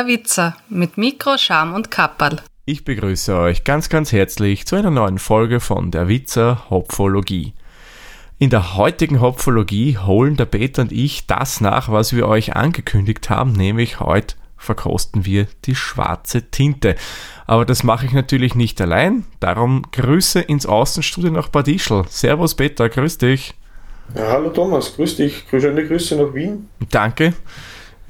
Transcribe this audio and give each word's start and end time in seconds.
Der 0.00 0.06
Witzer 0.06 0.56
mit 0.70 0.96
Mikro, 0.96 1.36
Scham 1.36 1.74
und 1.74 1.90
Kapperl. 1.90 2.40
Ich 2.64 2.86
begrüße 2.86 3.36
euch 3.36 3.64
ganz, 3.64 3.90
ganz 3.90 4.12
herzlich 4.12 4.64
zu 4.64 4.76
einer 4.76 4.90
neuen 4.90 5.18
Folge 5.18 5.60
von 5.60 5.90
der 5.90 6.08
Witzer 6.08 6.70
Hopfologie. 6.70 7.52
In 8.38 8.48
der 8.48 8.78
heutigen 8.78 9.20
Hopfologie 9.20 9.98
holen 9.98 10.38
der 10.38 10.46
Peter 10.46 10.80
und 10.80 10.90
ich 10.90 11.26
das 11.26 11.60
nach, 11.60 11.92
was 11.92 12.14
wir 12.14 12.26
euch 12.26 12.56
angekündigt 12.56 13.28
haben, 13.28 13.52
nämlich 13.52 14.00
heute 14.00 14.36
verkosten 14.56 15.26
wir 15.26 15.46
die 15.66 15.74
schwarze 15.74 16.50
Tinte. 16.50 16.96
Aber 17.46 17.66
das 17.66 17.82
mache 17.82 18.06
ich 18.06 18.12
natürlich 18.12 18.54
nicht 18.54 18.80
allein, 18.80 19.26
darum 19.38 19.82
Grüße 19.92 20.40
ins 20.40 20.64
Außenstudio 20.64 21.30
nach 21.30 21.48
Bad 21.48 21.68
Ischl. 21.68 22.04
Servus 22.08 22.54
Peter, 22.54 22.88
grüß 22.88 23.18
dich. 23.18 23.52
Ja, 24.14 24.28
hallo 24.28 24.48
Thomas, 24.48 24.96
grüß 24.96 25.16
dich. 25.16 25.44
Schöne 25.50 25.86
Grüße 25.86 26.16
nach 26.16 26.32
Wien. 26.32 26.70
Danke. 26.90 27.34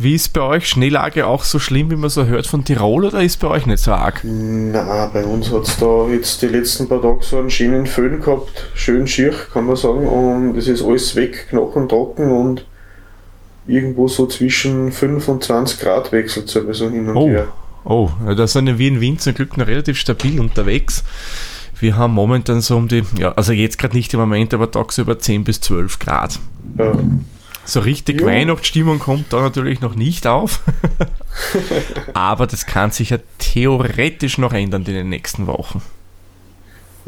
Wie 0.03 0.15
ist 0.15 0.33
bei 0.33 0.41
euch 0.41 0.67
Schneelage 0.67 1.27
auch 1.27 1.45
so 1.45 1.59
schlimm, 1.59 1.91
wie 1.91 1.97
man 1.97 2.09
so 2.09 2.25
hört 2.25 2.47
von 2.47 2.65
Tirol 2.65 3.05
oder 3.05 3.23
ist 3.23 3.39
bei 3.39 3.49
euch 3.49 3.67
nicht 3.67 3.81
so 3.81 3.93
arg? 3.93 4.23
Na, 4.25 5.11
bei 5.13 5.23
uns 5.27 5.53
hat 5.53 5.65
es 5.65 5.77
da 5.77 6.09
jetzt 6.09 6.41
die 6.41 6.47
letzten 6.47 6.89
paar 6.89 7.03
Tage 7.03 7.19
so 7.21 7.37
einen 7.37 7.51
schönen 7.51 7.85
Föhn 7.87 8.19
gehabt, 8.19 8.71
schön 8.73 9.07
schier, 9.07 9.35
kann 9.53 9.67
man 9.67 9.77
sagen, 9.77 10.09
und 10.09 10.57
es 10.57 10.69
ist 10.69 10.83
alles 10.83 11.17
weg, 11.17 11.49
knochentrocken 11.51 12.33
und 12.33 12.65
irgendwo 13.67 14.09
so 14.09 14.27
zwischen 14.27 14.91
5 14.91 15.29
und 15.29 15.45
20 15.45 15.81
Grad 15.81 16.13
wechselt 16.13 16.49
es 16.49 16.57
aber 16.57 16.73
so 16.73 16.89
hin 16.89 17.07
und 17.07 17.17
oh. 17.19 17.29
her. 17.29 17.49
Oh, 17.85 18.09
da 18.35 18.47
sind 18.47 18.79
wir 18.79 18.89
in 18.89 19.03
Wien 19.03 19.19
zum 19.19 19.35
Glück 19.35 19.59
noch 19.59 19.67
relativ 19.67 19.99
stabil 19.99 20.41
unterwegs. 20.41 21.05
Wir 21.79 21.99
haben 21.99 22.15
momentan 22.15 22.63
so 22.63 22.79
um 22.79 22.89
die, 22.89 23.03
ja, 23.19 23.33
also 23.33 23.53
jetzt 23.53 23.77
gerade 23.77 23.97
nicht 23.97 24.15
im 24.15 24.21
Moment, 24.21 24.55
aber 24.55 24.71
tagsüber 24.71 25.19
10 25.19 25.45
bis 25.45 25.61
12 25.61 25.99
Grad. 25.99 26.39
Ja. 26.79 26.95
So 27.65 27.81
richtig 27.81 28.21
jo. 28.21 28.27
Weihnachtsstimmung 28.27 28.99
kommt 28.99 29.33
da 29.33 29.41
natürlich 29.41 29.81
noch 29.81 29.95
nicht 29.95 30.27
auf. 30.27 30.61
aber 32.15 32.47
das 32.47 32.67
kann 32.67 32.91
sich 32.91 33.11
ja 33.11 33.19
theoretisch 33.39 34.39
noch 34.39 34.53
ändern 34.53 34.85
in 34.87 34.95
den 34.95 35.09
nächsten 35.09 35.47
Wochen. 35.47 35.83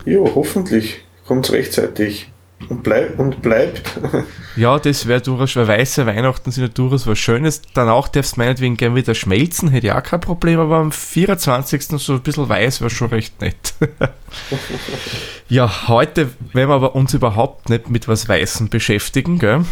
Ja, 0.04 0.20
hoffentlich 0.20 1.00
kommt 1.26 1.46
es 1.46 1.52
rechtzeitig. 1.52 2.28
Und, 2.68 2.82
bleib, 2.82 3.18
und 3.18 3.42
bleibt. 3.42 3.98
ja, 4.56 4.78
das 4.78 5.06
wäre 5.06 5.20
durchaus, 5.20 5.56
weil 5.56 5.68
weiße 5.68 6.06
Weihnachten 6.06 6.50
sind 6.50 6.62
ja 6.62 6.68
durchaus 6.68 7.06
was 7.06 7.18
Schönes. 7.18 7.62
Danach 7.74 8.08
darfst 8.08 8.36
du 8.36 8.40
meinetwegen 8.40 8.76
gerne 8.76 8.94
wieder 8.94 9.14
schmelzen, 9.14 9.68
hätte 9.68 9.88
ich 9.88 9.92
auch 9.92 10.02
kein 10.02 10.20
Problem, 10.20 10.60
aber 10.60 10.76
am 10.76 10.92
24. 10.92 11.84
so 12.00 12.14
ein 12.14 12.20
bisschen 12.20 12.48
weiß 12.48 12.80
wäre 12.80 12.90
schon 12.90 13.08
recht 13.08 13.40
nett. 13.40 13.74
ja, 15.48 15.88
heute 15.88 16.30
werden 16.52 16.68
wir 16.68 16.74
aber 16.74 16.94
uns 16.94 17.14
überhaupt 17.14 17.68
nicht 17.68 17.90
mit 17.90 18.08
was 18.08 18.28
Weißem 18.28 18.68
beschäftigen, 18.68 19.38
gell? 19.38 19.64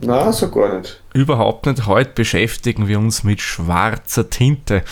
Na, 0.00 0.32
so 0.32 0.50
gar 0.50 0.78
nicht. 0.78 1.02
Überhaupt 1.14 1.66
nicht. 1.66 1.86
Heute 1.86 2.10
beschäftigen 2.14 2.88
wir 2.88 2.98
uns 2.98 3.24
mit 3.24 3.40
schwarzer 3.40 4.28
Tinte. 4.28 4.82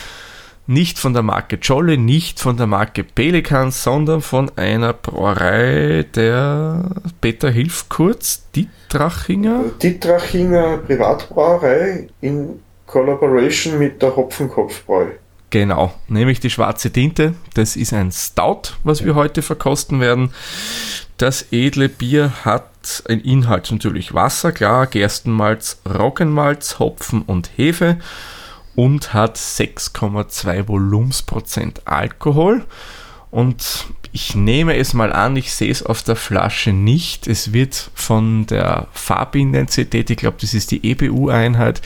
Nicht 0.67 0.99
von 0.99 1.13
der 1.13 1.23
Marke 1.23 1.57
Jolly, 1.57 1.99
nicht 1.99 2.41
von 2.41 2.57
der 2.57 2.67
Marke 2.67 3.05
Pelikan, 3.05 3.71
sondern 3.71 4.23
von 4.23 4.51
einer 4.57 4.95
Brauerei 4.95 6.07
der 6.15 6.91
Peter 7.21 7.51
Hilf 7.51 7.91
kurz, 7.91 8.45
Dietrachinger. 8.53 9.65
Dietrachinger 9.83 10.79
Privatbrauerei 10.79 12.09
in 12.23 12.61
Collaboration 12.87 13.79
mit 13.79 14.01
der 14.01 14.17
Hopfenkopfbräu. 14.17 15.07
Genau, 15.51 15.93
nämlich 16.09 16.41
die 16.41 16.51
schwarze 16.51 16.91
Tinte. 16.91 17.35
Das 17.55 17.77
ist 17.77 17.93
ein 17.93 18.11
Stout, 18.11 18.73
was 18.83 19.05
wir 19.05 19.15
heute 19.15 19.43
verkosten 19.43 20.01
werden. 20.01 20.33
Das 21.19 21.53
edle 21.53 21.89
Bier 21.89 22.33
hat 22.45 22.74
ein 23.09 23.21
Inhalt 23.21 23.71
natürlich 23.71 24.15
Wasser, 24.15 24.53
klar, 24.53 24.87
Gerstenmalz, 24.87 25.81
Roggenmalz, 25.89 26.79
Hopfen 26.79 27.23
und 27.23 27.51
Hefe 27.57 27.99
und 28.75 29.15
hat 29.15 29.37
6,2 29.37 30.69
Volumensprozent 30.69 31.83
Alkohol. 31.87 32.65
Und 33.31 33.87
ich 34.13 34.37
nehme 34.37 34.77
es 34.77 34.95
mal 34.95 35.13
an, 35.13 35.37
ich 35.37 35.53
sehe 35.53 35.71
es 35.71 35.83
auf 35.83 36.03
der 36.03 36.15
Flasche 36.15 36.73
nicht. 36.73 37.27
Es 37.27 37.53
wird 37.53 37.91
von 37.95 38.47
der 38.47 38.87
Farbintensität, 38.93 40.09
ich 40.11 40.17
glaube, 40.17 40.37
das 40.41 40.55
ist 40.55 40.71
die 40.71 40.89
EBU-Einheit, 40.89 41.83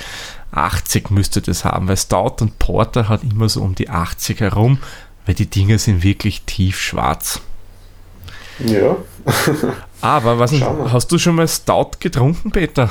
80 0.52 1.10
müsste 1.10 1.40
das 1.40 1.64
haben, 1.64 1.88
weil 1.88 1.96
Stout 1.96 2.36
und 2.40 2.58
Porter 2.58 3.08
hat 3.08 3.22
immer 3.22 3.48
so 3.48 3.62
um 3.62 3.74
die 3.74 3.88
80 3.88 4.40
herum, 4.40 4.78
weil 5.26 5.34
die 5.34 5.48
Dinger 5.48 5.78
sind 5.78 6.02
wirklich 6.02 6.42
tiefschwarz. 6.42 7.40
Ja. 8.58 8.96
Aber 10.00 10.38
was 10.38 10.52
hast 10.52 11.10
du 11.10 11.18
schon 11.18 11.34
mal 11.34 11.48
Stout 11.48 11.92
getrunken, 12.00 12.50
Peter? 12.50 12.90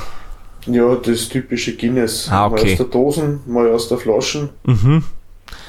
Ja, 0.65 0.95
das 0.95 1.29
typische 1.29 1.75
Guinness. 1.75 2.27
Ah, 2.29 2.47
okay. 2.47 2.63
Mal 2.63 2.71
aus 2.71 2.77
der 2.77 2.85
Dosen, 2.87 3.39
mal 3.45 3.71
aus 3.71 3.87
der 3.87 3.97
Flaschen. 3.97 4.49
Mhm. 4.65 5.03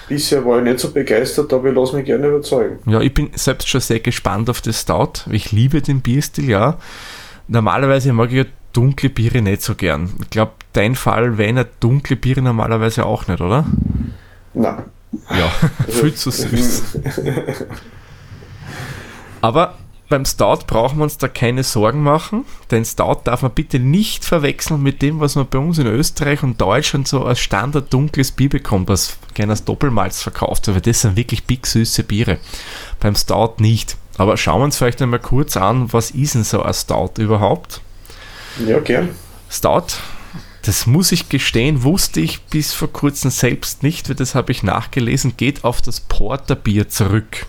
Bisher 0.09 0.44
war 0.44 0.59
ich 0.59 0.65
nicht 0.65 0.81
so 0.81 0.91
begeistert, 0.91 1.53
aber 1.53 1.69
ich 1.69 1.76
lasse 1.76 1.97
mich 1.97 2.06
gerne 2.06 2.28
überzeugen. 2.28 2.78
Ja, 2.87 3.00
ich 3.00 3.12
bin 3.12 3.31
selbst 3.34 3.69
schon 3.69 3.81
sehr 3.81 4.00
gespannt 4.00 4.50
auf 4.50 4.60
das 4.60 4.81
Stout. 4.81 5.31
Ich 5.31 5.53
liebe 5.53 5.82
den 5.82 6.00
Bierstil, 6.00 6.49
ja. 6.49 6.78
Normalerweise 7.47 8.12
mag 8.12 8.31
ich 8.31 8.37
ja 8.37 8.44
dunkle 8.72 9.10
Biere 9.10 9.43
nicht 9.43 9.62
so 9.62 9.75
gern. 9.75 10.10
Ich 10.22 10.31
glaube, 10.31 10.53
dein 10.72 10.94
Fall 10.94 11.38
wäre 11.38 11.66
dunkle 11.81 12.16
Biere 12.16 12.43
normalerweise 12.43 13.06
auch 13.06 13.28
nicht, 13.28 13.41
oder? 13.41 13.66
Nein. 14.55 14.84
Ja, 15.31 15.50
also, 15.87 16.00
viel 16.00 16.15
zu 16.15 16.31
süß. 16.31 16.99
aber 19.41 19.75
beim 20.08 20.24
Stout 20.24 20.60
brauchen 20.66 20.98
wir 20.98 21.04
uns 21.04 21.19
da 21.19 21.28
keine 21.28 21.62
Sorgen 21.62 22.02
machen, 22.02 22.44
denn 22.70 22.84
Stout 22.84 23.20
darf 23.24 23.42
man 23.42 23.52
bitte 23.52 23.78
nicht 23.78 24.24
verwechseln 24.24 24.82
mit 24.82 25.02
dem, 25.02 25.20
was 25.20 25.34
man 25.34 25.46
bei 25.48 25.58
uns 25.58 25.78
in 25.78 25.86
Österreich 25.86 26.42
und 26.42 26.60
Deutschland 26.60 27.06
so 27.06 27.24
als 27.24 27.41
Standard 27.41 27.92
dunkles 27.92 28.32
Bier 28.32 28.48
bekommt, 28.48 28.88
was 28.88 29.19
gerne 29.34 29.52
als 29.52 29.64
Doppelmalz 29.64 30.22
verkauft 30.22 30.66
wird, 30.66 30.76
weil 30.76 30.82
das 30.82 31.02
sind 31.02 31.16
wirklich 31.16 31.44
big 31.44 31.66
süße 31.66 32.04
Biere. 32.04 32.38
Beim 33.00 33.14
Stout 33.14 33.54
nicht. 33.58 33.96
Aber 34.16 34.36
schauen 34.36 34.60
wir 34.60 34.64
uns 34.64 34.78
vielleicht 34.78 35.02
einmal 35.02 35.20
kurz 35.20 35.56
an, 35.56 35.92
was 35.92 36.10
ist 36.10 36.34
denn 36.34 36.44
so 36.44 36.62
ein 36.62 36.75
Stout 36.75 37.12
überhaupt? 37.19 37.80
Ja, 38.66 38.80
gern. 38.80 39.10
Stout, 39.50 39.98
das 40.62 40.86
muss 40.86 41.12
ich 41.12 41.28
gestehen, 41.28 41.82
wusste 41.82 42.20
ich 42.20 42.42
bis 42.44 42.72
vor 42.75 42.92
kurzem 42.92 43.30
selbst 43.30 43.82
nicht, 43.82 44.08
weil 44.08 44.16
das 44.16 44.34
habe 44.34 44.52
ich 44.52 44.62
nachgelesen, 44.62 45.36
geht 45.36 45.64
auf 45.64 45.80
das 45.82 46.00
Porterbier 46.00 46.88
zurück. 46.88 47.46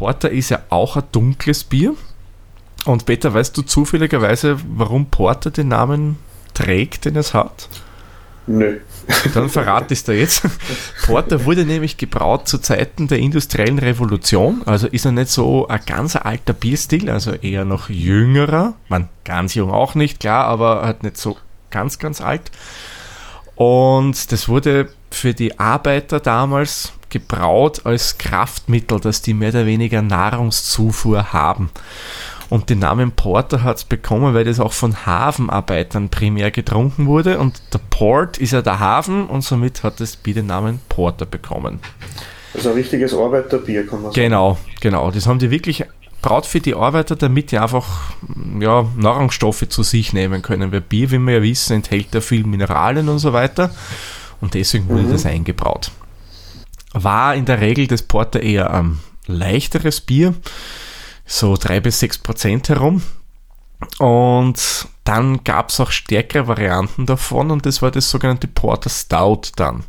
Porter 0.00 0.30
ist 0.30 0.48
ja 0.48 0.60
auch 0.70 0.96
ein 0.96 1.02
dunkles 1.12 1.62
Bier. 1.62 1.94
Und 2.86 3.04
Peter, 3.04 3.34
weißt 3.34 3.54
du 3.54 3.60
zufälligerweise, 3.60 4.56
warum 4.66 5.10
Porter 5.10 5.50
den 5.50 5.68
Namen 5.68 6.16
trägt, 6.54 7.04
den 7.04 7.16
es 7.16 7.34
hat? 7.34 7.68
Nö. 8.46 8.80
Dann 9.34 9.50
verrate 9.50 9.92
ich 9.92 9.98
es 9.98 10.04
dir 10.04 10.18
jetzt. 10.18 10.42
Porter 11.04 11.44
wurde 11.44 11.66
nämlich 11.66 11.98
gebraut 11.98 12.48
zu 12.48 12.56
Zeiten 12.56 13.08
der 13.08 13.18
industriellen 13.18 13.78
Revolution. 13.78 14.62
Also 14.64 14.86
ist 14.86 15.04
er 15.04 15.12
nicht 15.12 15.28
so 15.28 15.68
ein 15.68 15.80
ganz 15.84 16.16
alter 16.16 16.54
Bierstil, 16.54 17.10
also 17.10 17.32
eher 17.32 17.66
noch 17.66 17.90
jüngerer. 17.90 18.72
Man, 18.88 19.10
ganz 19.26 19.54
jung 19.54 19.70
auch 19.70 19.94
nicht, 19.94 20.18
klar, 20.18 20.46
aber 20.46 20.80
halt 20.80 21.02
nicht 21.02 21.18
so 21.18 21.36
ganz, 21.68 21.98
ganz 21.98 22.22
alt. 22.22 22.50
Und 23.54 24.32
das 24.32 24.48
wurde 24.48 24.88
für 25.10 25.34
die 25.34 25.60
Arbeiter 25.60 26.20
damals 26.20 26.94
gebraut 27.10 27.82
als 27.84 28.18
Kraftmittel, 28.18 29.00
dass 29.00 29.22
die 29.22 29.34
mehr 29.34 29.50
oder 29.50 29.66
weniger 29.66 30.02
Nahrungszufuhr 30.02 31.32
haben. 31.32 31.70
Und 32.50 32.68
den 32.68 32.80
Namen 32.80 33.12
Porter 33.12 33.62
hat 33.62 33.76
es 33.76 33.84
bekommen, 33.84 34.34
weil 34.34 34.44
das 34.44 34.58
auch 34.58 34.72
von 34.72 35.06
Hafenarbeitern 35.06 36.08
primär 36.08 36.50
getrunken 36.50 37.06
wurde. 37.06 37.38
Und 37.38 37.62
der 37.72 37.78
Port 37.90 38.38
ist 38.38 38.50
ja 38.50 38.60
der 38.60 38.80
Hafen 38.80 39.26
und 39.26 39.42
somit 39.42 39.84
hat 39.84 40.00
das 40.00 40.16
Bier 40.16 40.34
den 40.34 40.46
Namen 40.46 40.80
Porter 40.88 41.26
bekommen. 41.26 41.78
Also 42.52 42.70
ein 42.70 42.74
richtiges 42.74 43.14
Arbeiterbier, 43.14 43.86
kann 43.86 44.02
man 44.02 44.10
sagen. 44.10 44.14
Genau, 44.14 44.58
genau. 44.80 45.12
Das 45.12 45.28
haben 45.28 45.38
die 45.38 45.52
wirklich 45.52 45.84
braut 46.22 46.44
für 46.44 46.58
die 46.58 46.74
Arbeiter, 46.74 47.14
damit 47.14 47.52
die 47.52 47.58
einfach 47.58 47.86
ja, 48.58 48.84
Nahrungsstoffe 48.96 49.68
zu 49.68 49.84
sich 49.84 50.12
nehmen 50.12 50.42
können. 50.42 50.72
Weil 50.72 50.80
Bier, 50.80 51.12
wie 51.12 51.18
wir 51.18 51.34
ja 51.34 51.42
wissen, 51.42 51.74
enthält 51.74 52.12
ja 52.12 52.20
viel 52.20 52.44
Mineralien 52.44 53.08
und 53.08 53.20
so 53.20 53.32
weiter. 53.32 53.70
Und 54.40 54.54
deswegen 54.54 54.88
wurde 54.88 55.04
mhm. 55.04 55.12
das 55.12 55.24
eingebraut 55.24 55.92
war 56.92 57.34
in 57.34 57.44
der 57.44 57.60
Regel 57.60 57.86
das 57.86 58.02
Porter 58.02 58.40
eher 58.40 58.72
ein 58.72 58.98
leichteres 59.26 60.00
Bier, 60.00 60.34
so 61.24 61.56
drei 61.56 61.80
bis 61.80 62.00
sechs 62.00 62.18
Prozent 62.18 62.68
herum. 62.68 63.02
Und 63.98 64.88
dann 65.04 65.42
gab 65.44 65.70
es 65.70 65.80
auch 65.80 65.90
stärkere 65.90 66.46
Varianten 66.46 67.06
davon 67.06 67.50
und 67.50 67.64
das 67.64 67.80
war 67.80 67.90
das 67.90 68.10
sogenannte 68.10 68.48
Porter 68.48 68.90
Stout 68.90 69.52
dann. 69.56 69.84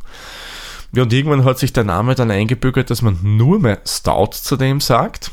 Ja, 0.94 1.02
und 1.02 1.12
irgendwann 1.12 1.44
hat 1.44 1.58
sich 1.58 1.72
der 1.72 1.84
Name 1.84 2.14
dann 2.14 2.30
eingebürgert, 2.30 2.90
dass 2.90 3.02
man 3.02 3.18
nur 3.22 3.58
mehr 3.60 3.80
Stout 3.86 4.32
zu 4.32 4.56
dem 4.56 4.80
sagt. 4.80 5.30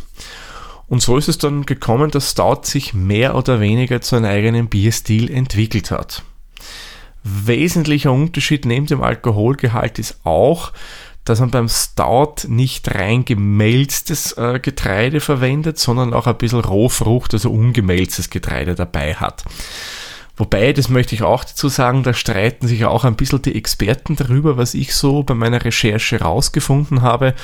Und 0.87 1.01
so 1.01 1.17
ist 1.17 1.27
es 1.27 1.37
dann 1.37 1.65
gekommen, 1.65 2.11
dass 2.11 2.31
Stout 2.31 2.61
sich 2.63 2.93
mehr 2.93 3.35
oder 3.35 3.59
weniger 3.59 4.01
zu 4.01 4.15
einem 4.15 4.25
eigenen 4.25 4.67
Bierstil 4.67 5.29
entwickelt 5.31 5.91
hat. 5.91 6.23
Wesentlicher 7.23 8.11
Unterschied 8.11 8.65
neben 8.65 8.87
dem 8.87 9.03
Alkoholgehalt 9.03 9.99
ist 9.99 10.19
auch, 10.23 10.71
dass 11.29 11.39
man 11.39 11.51
beim 11.51 11.69
Stout 11.69 12.47
nicht 12.47 12.93
rein 12.93 13.23
gemälztes 13.23 14.33
äh, 14.33 14.59
Getreide 14.59 15.19
verwendet, 15.19 15.77
sondern 15.77 16.13
auch 16.13 16.27
ein 16.27 16.37
bisschen 16.37 16.61
Rohfrucht, 16.61 17.33
also 17.33 17.51
ungemälztes 17.51 18.29
Getreide 18.29 18.75
dabei 18.75 19.15
hat. 19.15 19.43
Wobei, 20.35 20.71
das 20.71 20.89
möchte 20.89 21.15
ich 21.15 21.21
auch 21.21 21.43
dazu 21.43 21.67
sagen, 21.67 22.03
da 22.03 22.13
streiten 22.13 22.65
sich 22.67 22.85
auch 22.85 23.03
ein 23.03 23.15
bisschen 23.15 23.41
die 23.41 23.55
Experten 23.55 24.15
darüber, 24.15 24.57
was 24.57 24.73
ich 24.73 24.95
so 24.95 25.21
bei 25.21 25.33
meiner 25.33 25.63
Recherche 25.63 26.21
rausgefunden 26.21 27.01
habe. 27.01 27.35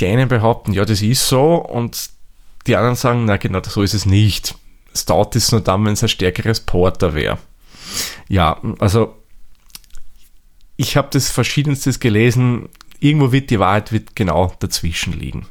Die 0.00 0.06
einen 0.06 0.28
behaupten, 0.28 0.72
ja, 0.72 0.84
das 0.84 1.02
ist 1.02 1.28
so 1.28 1.54
und 1.54 2.10
die 2.66 2.76
anderen 2.76 2.96
sagen, 2.96 3.24
na 3.24 3.36
genau, 3.36 3.60
so 3.62 3.82
ist 3.82 3.94
es 3.94 4.06
nicht. 4.06 4.56
Stout 4.94 5.30
ist 5.34 5.52
nur 5.52 5.60
dann, 5.60 5.84
wenn 5.84 5.92
es 5.92 6.02
ein 6.02 6.08
stärkeres 6.08 6.60
Porter 6.60 7.14
wäre. 7.14 7.38
Ja, 8.28 8.60
also 8.78 9.14
ich 10.76 10.96
habe 10.96 11.08
das 11.12 11.30
verschiedenstes 11.30 12.00
gelesen. 12.00 12.68
Irgendwo 13.02 13.32
wird 13.32 13.50
die 13.50 13.58
Wahrheit 13.58 13.92
wird 13.92 14.14
genau 14.16 14.52
dazwischen 14.60 15.12
liegen. 15.12 15.46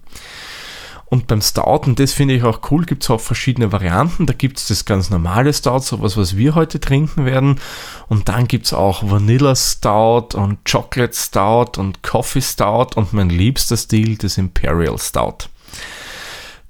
Und 1.11 1.27
beim 1.27 1.41
Stout, 1.41 1.81
und 1.87 1.99
das 1.99 2.13
finde 2.13 2.35
ich 2.35 2.43
auch 2.43 2.71
cool, 2.71 2.85
gibt 2.85 3.03
es 3.03 3.09
auch 3.09 3.19
verschiedene 3.19 3.73
Varianten. 3.73 4.27
Da 4.27 4.31
gibt 4.31 4.59
es 4.59 4.67
das 4.67 4.85
ganz 4.85 5.09
normale 5.09 5.53
Stout, 5.53 5.79
sowas, 5.79 6.15
was 6.15 6.37
wir 6.37 6.55
heute 6.55 6.79
trinken 6.79 7.25
werden. 7.25 7.59
Und 8.07 8.29
dann 8.29 8.47
gibt 8.47 8.67
es 8.67 8.73
auch 8.73 9.03
Vanilla 9.11 9.53
Stout 9.53 10.37
und 10.37 10.59
Chocolate 10.63 11.13
Stout 11.13 11.77
und 11.77 12.01
Coffee 12.01 12.41
Stout 12.41 12.95
und 12.95 13.11
mein 13.11 13.29
liebster 13.29 13.75
Stil, 13.75 14.15
das 14.15 14.37
Imperial 14.37 14.97
Stout. 14.97 15.49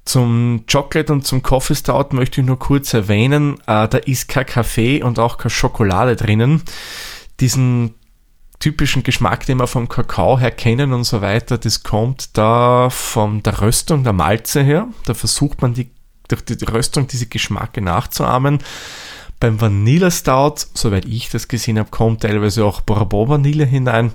Zum 0.05 0.63
Chocolate 0.69 1.13
und 1.13 1.27
zum 1.27 1.43
Coffee 1.43 1.75
Stout 1.75 2.07
möchte 2.15 2.41
ich 2.41 2.47
nur 2.47 2.57
kurz 2.57 2.95
erwähnen, 2.95 3.59
äh, 3.67 3.87
da 3.87 3.99
ist 3.99 4.27
kein 4.27 4.47
Kaffee 4.47 5.03
und 5.03 5.19
auch 5.19 5.37
keine 5.37 5.51
Schokolade 5.51 6.15
drinnen. 6.15 6.63
Diesen 7.39 7.93
typischen 8.61 9.03
Geschmack, 9.03 9.45
den 9.45 9.59
wir 9.59 9.67
vom 9.67 9.89
Kakao 9.89 10.39
her 10.39 10.51
kennen 10.51 10.93
und 10.93 11.03
so 11.03 11.21
weiter, 11.21 11.57
das 11.57 11.83
kommt 11.83 12.37
da 12.37 12.89
von 12.89 13.43
der 13.43 13.59
Röstung 13.59 14.03
der 14.05 14.13
Malze 14.13 14.63
her. 14.63 14.87
Da 15.05 15.13
versucht 15.13 15.61
man 15.61 15.73
die, 15.73 15.89
durch 16.29 16.45
die 16.45 16.63
Röstung 16.63 17.07
diese 17.07 17.25
Geschmacke 17.25 17.81
nachzuahmen. 17.81 18.59
Beim 19.41 19.59
Vanilla 19.59 20.11
Stout, 20.11 20.67
soweit 20.75 21.05
ich 21.05 21.29
das 21.29 21.47
gesehen 21.47 21.79
habe, 21.79 21.89
kommt 21.89 22.21
teilweise 22.21 22.63
auch 22.63 22.81
Bourbon 22.81 23.27
Vanille 23.27 23.65
hinein. 23.65 24.13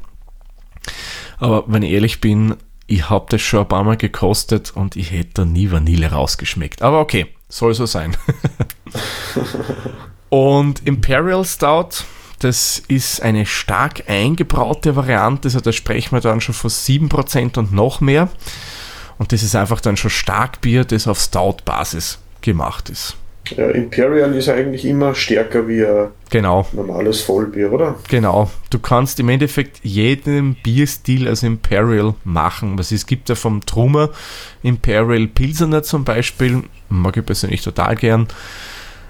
Aber 1.39 1.65
wenn 1.67 1.83
ich 1.83 1.91
ehrlich 1.91 2.21
bin, 2.21 2.55
ich 2.87 3.11
habe 3.11 3.27
das 3.29 3.43
schon 3.43 3.61
ein 3.61 3.69
paar 3.69 3.83
Mal 3.85 3.97
gekostet 3.97 4.71
und 4.71 4.95
ich 4.95 5.11
hätte 5.11 5.31
da 5.35 5.45
nie 5.45 5.71
Vanille 5.71 6.13
rausgeschmeckt. 6.13 6.83
Aber 6.83 7.01
okay, 7.01 7.27
soll 7.49 7.75
so 7.75 7.87
sein. 7.87 8.17
und 10.29 10.87
Imperial 10.87 11.45
Stout, 11.45 12.05
das 12.41 12.83
ist 12.89 13.23
eine 13.23 13.47
stark 13.47 14.05
eingebraute 14.09 14.97
Variante, 14.97 15.49
also 15.49 15.61
da 15.61 15.73
sprechen 15.73 16.13
wir 16.13 16.21
dann 16.21 16.41
schon 16.41 16.55
von 16.55 16.71
7% 16.71 17.59
und 17.59 17.73
noch 17.73 18.01
mehr. 18.01 18.29
Und 19.19 19.33
das 19.33 19.43
ist 19.43 19.57
einfach 19.57 19.81
dann 19.81 19.97
schon 19.97 20.11
Starkbier, 20.11 20.85
das 20.85 21.09
auf 21.09 21.19
Stout-Basis 21.19 22.19
gemacht 22.43 22.91
ist. 22.91 23.17
Ja, 23.57 23.71
Imperial 23.71 24.35
ist 24.35 24.49
eigentlich 24.49 24.85
immer 24.85 25.15
stärker 25.15 25.69
wie 25.69 25.85
ein 25.85 26.09
genau. 26.31 26.67
normales 26.73 27.23
Vollbier, 27.23 27.73
oder? 27.73 27.95
Genau. 28.09 28.51
Du 28.71 28.79
kannst 28.79 29.21
im 29.21 29.29
Endeffekt 29.29 29.81
jeden 29.83 30.57
Bierstil 30.57 31.29
als 31.29 31.43
Imperial 31.43 32.15
machen. 32.25 32.79
Was 32.79 32.91
es 32.91 33.07
gibt 33.07 33.29
ja 33.29 33.35
vom 33.35 33.65
Trummer 33.65 34.11
Imperial 34.63 35.29
Pilsener 35.29 35.83
zum 35.83 36.05
Beispiel, 36.05 36.65
mag 36.89 37.17
ich 37.17 37.25
persönlich 37.25 37.63
total 37.63 37.95
gern. 37.95 38.27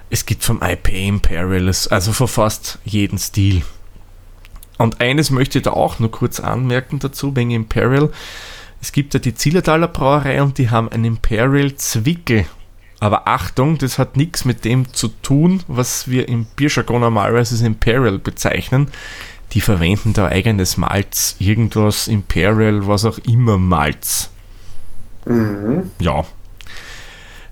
Es 0.09 0.25
gibt 0.25 0.43
vom 0.43 0.61
IP 0.61 0.89
Imperial, 0.89 1.67
also 1.67 2.13
von 2.13 2.27
fast 2.27 2.79
jeden 2.85 3.17
Stil. 3.17 3.63
Und 4.77 5.01
eines 5.01 5.31
möchte 5.31 5.57
ich 5.57 5.63
da 5.63 5.71
auch 5.71 5.99
nur 5.99 6.11
kurz 6.11 6.39
anmerken 6.39 6.99
dazu, 6.99 7.35
wegen 7.35 7.51
Imperial. 7.51 8.11
Es 8.81 8.91
gibt 8.91 9.13
ja 9.13 9.19
die 9.19 9.33
Zillertaler 9.33 9.87
Brauerei 9.87 10.41
und 10.41 10.57
die 10.57 10.69
haben 10.69 10.89
ein 10.89 11.03
Imperial 11.03 11.75
Zwickel. 11.75 12.45
Aber 12.99 13.27
Achtung, 13.27 13.77
das 13.77 13.99
hat 13.99 14.17
nichts 14.17 14.45
mit 14.45 14.65
dem 14.65 14.93
zu 14.93 15.09
tun, 15.09 15.63
was 15.67 16.07
wir 16.07 16.27
im 16.27 16.45
Bierjargon 16.45 17.01
normalerweise 17.01 17.55
als 17.55 17.61
Imperial 17.61 18.17
bezeichnen. 18.17 18.89
Die 19.53 19.61
verwenden 19.61 20.13
da 20.13 20.27
eigenes 20.27 20.77
Malz, 20.77 21.35
irgendwas 21.39 22.07
Imperial, 22.07 22.87
was 22.87 23.05
auch 23.05 23.17
immer 23.19 23.57
Malz. 23.57 24.29
Mhm. 25.25 25.91
Ja, 25.99 26.25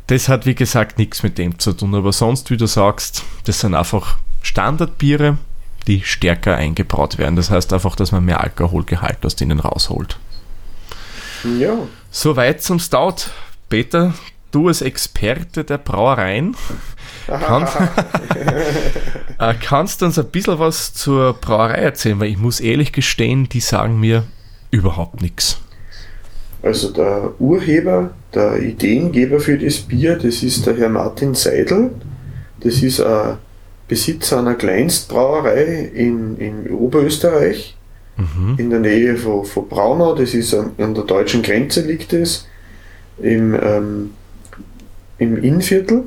das 0.07 0.29
hat, 0.29 0.45
wie 0.45 0.55
gesagt, 0.55 0.97
nichts 0.97 1.23
mit 1.23 1.37
dem 1.37 1.59
zu 1.59 1.73
tun. 1.73 1.95
Aber 1.95 2.11
sonst, 2.11 2.51
wie 2.51 2.57
du 2.57 2.67
sagst, 2.67 3.23
das 3.45 3.59
sind 3.59 3.73
einfach 3.73 4.17
Standardbiere, 4.41 5.37
die 5.87 6.01
stärker 6.03 6.55
eingebraut 6.55 7.17
werden. 7.17 7.35
Das 7.35 7.49
heißt 7.49 7.73
einfach, 7.73 7.95
dass 7.95 8.11
man 8.11 8.25
mehr 8.25 8.41
Alkoholgehalt 8.41 9.25
aus 9.25 9.35
denen 9.35 9.59
rausholt. 9.59 10.17
Ja. 11.59 11.77
Soweit 12.11 12.61
zum 12.61 12.79
Stout. 12.79 13.29
Peter, 13.69 14.13
du 14.51 14.67
als 14.67 14.81
Experte 14.81 15.63
der 15.63 15.79
Brauereien 15.79 16.55
kannst, 17.27 17.75
äh, 19.39 19.53
kannst 19.59 20.01
du 20.01 20.05
uns 20.05 20.19
ein 20.19 20.29
bisschen 20.29 20.59
was 20.59 20.93
zur 20.93 21.33
Brauerei 21.33 21.79
erzählen, 21.79 22.19
weil 22.19 22.29
ich 22.29 22.37
muss 22.37 22.59
ehrlich 22.59 22.93
gestehen, 22.93 23.49
die 23.49 23.59
sagen 23.59 23.99
mir 23.99 24.23
überhaupt 24.71 25.21
nichts. 25.21 25.59
Also 26.65 26.91
der 26.91 27.31
Urheber, 27.39 28.09
der 28.33 28.59
Ideengeber 28.59 29.39
für 29.39 29.55
das 29.55 29.77
Bier, 29.81 30.15
das 30.15 30.41
ist 30.41 30.65
der 30.65 30.75
Herr 30.75 30.89
Martin 30.89 31.35
Seidel. 31.35 31.91
Das 32.61 32.81
ist 32.81 32.99
ein 33.01 33.37
Besitzer 33.87 34.39
einer 34.39 34.55
Kleinstbrauerei 34.55 35.91
in, 35.93 36.37
in 36.37 36.71
Oberösterreich, 36.71 37.77
mhm. 38.17 38.55
in 38.57 38.71
der 38.71 38.79
Nähe 38.79 39.15
von, 39.15 39.45
von 39.45 39.69
Braunau. 39.69 40.15
Das 40.15 40.33
ist 40.33 40.55
an, 40.55 40.71
an 40.79 40.95
der 40.95 41.03
deutschen 41.03 41.43
Grenze 41.43 41.81
liegt 41.81 42.13
es, 42.13 42.47
im, 43.19 43.53
ähm, 43.53 44.09
im 45.19 45.37
Innviertel. 45.43 46.05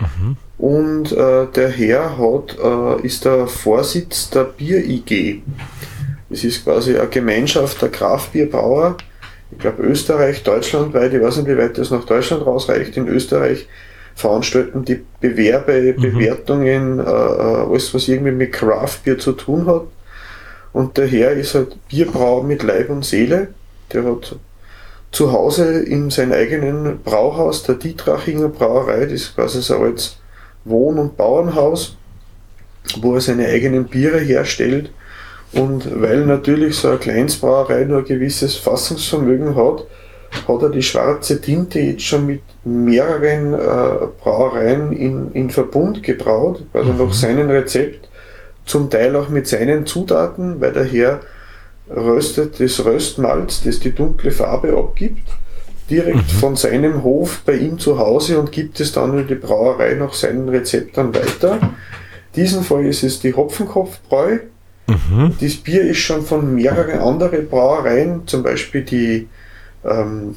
Mhm. 0.00 0.36
Und 0.58 1.12
äh, 1.12 1.46
der 1.46 1.70
Herr 1.70 2.18
hat, 2.18 2.58
äh, 2.62 3.06
ist 3.06 3.24
der 3.24 3.46
Vorsitz 3.46 4.28
der 4.28 4.44
Bier-IG. 4.44 5.40
Das 6.28 6.44
ist 6.44 6.64
quasi 6.64 6.94
eine 6.94 7.08
Gemeinschaft 7.08 7.80
der 7.80 7.88
Kraftbierbauer, 7.88 8.98
ich 9.58 9.62
glaube 9.62 9.82
Österreich, 9.82 10.44
Deutschland 10.44 10.94
weit, 10.94 11.12
ich 11.12 11.20
weiß 11.20 11.38
nicht, 11.38 11.48
wie 11.48 11.58
weit 11.58 11.78
das 11.78 11.90
nach 11.90 12.04
Deutschland 12.04 12.46
rausreicht, 12.46 12.96
in 12.96 13.08
Österreich 13.08 13.66
veranstalten 14.14 14.84
die 14.84 15.04
Bewerbe, 15.20 15.96
mhm. 15.96 16.00
Bewertungen, 16.00 17.00
äh, 17.00 17.02
äh, 17.02 17.06
alles 17.06 17.92
was 17.92 18.06
irgendwie 18.06 18.30
mit 18.30 18.52
Craft 18.52 19.00
Beer 19.04 19.18
zu 19.18 19.32
tun 19.32 19.66
hat. 19.66 19.82
Und 20.72 20.96
der 20.96 21.08
Herr 21.08 21.32
ist 21.32 21.56
halt 21.56 21.76
Bierbrauer 21.88 22.44
mit 22.44 22.62
Leib 22.62 22.88
und 22.88 23.04
Seele. 23.04 23.48
Der 23.92 24.04
hat 24.04 24.36
zu 25.10 25.32
Hause 25.32 25.80
in 25.80 26.10
seinem 26.10 26.34
eigenen 26.34 27.02
Brauhaus, 27.02 27.64
der 27.64 27.74
Dietrachinger 27.74 28.50
Brauerei, 28.50 29.06
das 29.06 29.12
ist 29.12 29.34
quasi 29.34 29.60
so 29.60 29.78
als 29.78 30.18
Wohn- 30.64 31.00
und 31.00 31.16
Bauernhaus, 31.16 31.96
wo 33.00 33.14
er 33.14 33.20
seine 33.20 33.48
eigenen 33.48 33.86
Biere 33.86 34.20
herstellt 34.20 34.92
und 35.52 36.00
weil 36.00 36.26
natürlich 36.26 36.76
so 36.76 36.88
eine 36.88 36.98
Kleinstbrauerei 36.98 37.84
nur 37.84 37.98
ein 37.98 38.04
gewisses 38.04 38.56
Fassungsvermögen 38.56 39.56
hat, 39.56 39.84
hat 40.46 40.62
er 40.62 40.68
die 40.70 40.82
schwarze 40.82 41.40
Tinte 41.40 41.80
jetzt 41.80 42.02
schon 42.02 42.26
mit 42.26 42.42
mehreren 42.64 43.54
äh, 43.54 44.06
Brauereien 44.22 44.92
in, 44.92 45.32
in 45.32 45.50
Verbund 45.50 46.02
gebraut, 46.02 46.64
also 46.72 46.92
mhm. 46.92 46.98
nach 46.98 47.12
seinem 47.12 47.48
Rezept, 47.48 48.08
zum 48.66 48.90
Teil 48.90 49.16
auch 49.16 49.30
mit 49.30 49.48
seinen 49.48 49.86
Zutaten, 49.86 50.60
weil 50.60 50.72
der 50.72 50.84
Herr 50.84 51.20
röstet 51.88 52.60
das 52.60 52.84
Röstmalz, 52.84 53.62
das 53.64 53.80
die 53.80 53.94
dunkle 53.94 54.30
Farbe 54.30 54.76
abgibt, 54.76 55.26
direkt 55.88 56.16
mhm. 56.16 56.38
von 56.40 56.56
seinem 56.56 57.02
Hof 57.02 57.40
bei 57.46 57.54
ihm 57.54 57.78
zu 57.78 57.98
Hause 57.98 58.38
und 58.38 58.52
gibt 58.52 58.80
es 58.80 58.92
dann 58.92 59.18
in 59.18 59.26
die 59.26 59.34
Brauerei 59.34 59.94
nach 59.94 60.12
seinen 60.12 60.50
Rezepten 60.50 61.14
weiter. 61.14 61.58
In 62.34 62.42
diesem 62.42 62.62
Fall 62.62 62.84
ist 62.84 63.02
es 63.02 63.20
die 63.20 63.32
Hopfenkopfbräu, 63.32 64.40
Mhm. 64.88 65.34
Das 65.40 65.56
Bier 65.56 65.82
ist 65.82 65.98
schon 65.98 66.22
von 66.22 66.54
mehreren 66.54 66.98
anderen 67.00 67.48
Brauereien, 67.48 68.26
zum 68.26 68.42
Beispiel 68.42 68.82
die 68.82 69.28
ähm, 69.84 70.34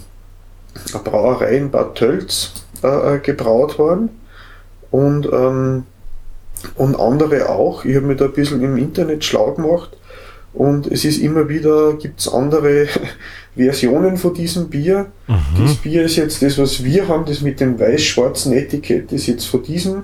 Brauerei 1.03 1.57
in 1.57 1.71
Bad 1.71 1.95
Tölz, 1.95 2.53
äh, 2.83 3.15
äh, 3.15 3.19
gebraut 3.19 3.79
worden. 3.79 4.09
Und, 4.91 5.25
ähm, 5.31 5.85
und 6.75 6.99
andere 6.99 7.49
auch. 7.49 7.85
Ich 7.85 7.95
habe 7.95 8.05
mich 8.05 8.17
da 8.17 8.25
ein 8.25 8.33
bisschen 8.33 8.61
im 8.61 8.77
Internet 8.77 9.23
schlau 9.23 9.51
gemacht. 9.53 9.91
Und 10.53 10.85
es 10.87 11.05
ist 11.05 11.21
immer 11.21 11.47
wieder, 11.47 11.93
gibt 11.93 12.19
es 12.19 12.27
andere 12.27 12.87
Versionen 13.55 14.17
von 14.17 14.33
diesem 14.33 14.69
Bier. 14.69 15.07
Mhm. 15.27 15.63
Das 15.65 15.75
Bier 15.75 16.03
ist 16.03 16.17
jetzt 16.17 16.41
das, 16.41 16.57
was 16.57 16.83
wir 16.83 17.07
haben, 17.07 17.25
das 17.25 17.41
mit 17.41 17.61
dem 17.61 17.79
weiß-schwarzen 17.79 18.51
Etikett, 18.51 19.13
ist 19.13 19.27
jetzt 19.27 19.45
von 19.45 19.63
diesem 19.63 20.03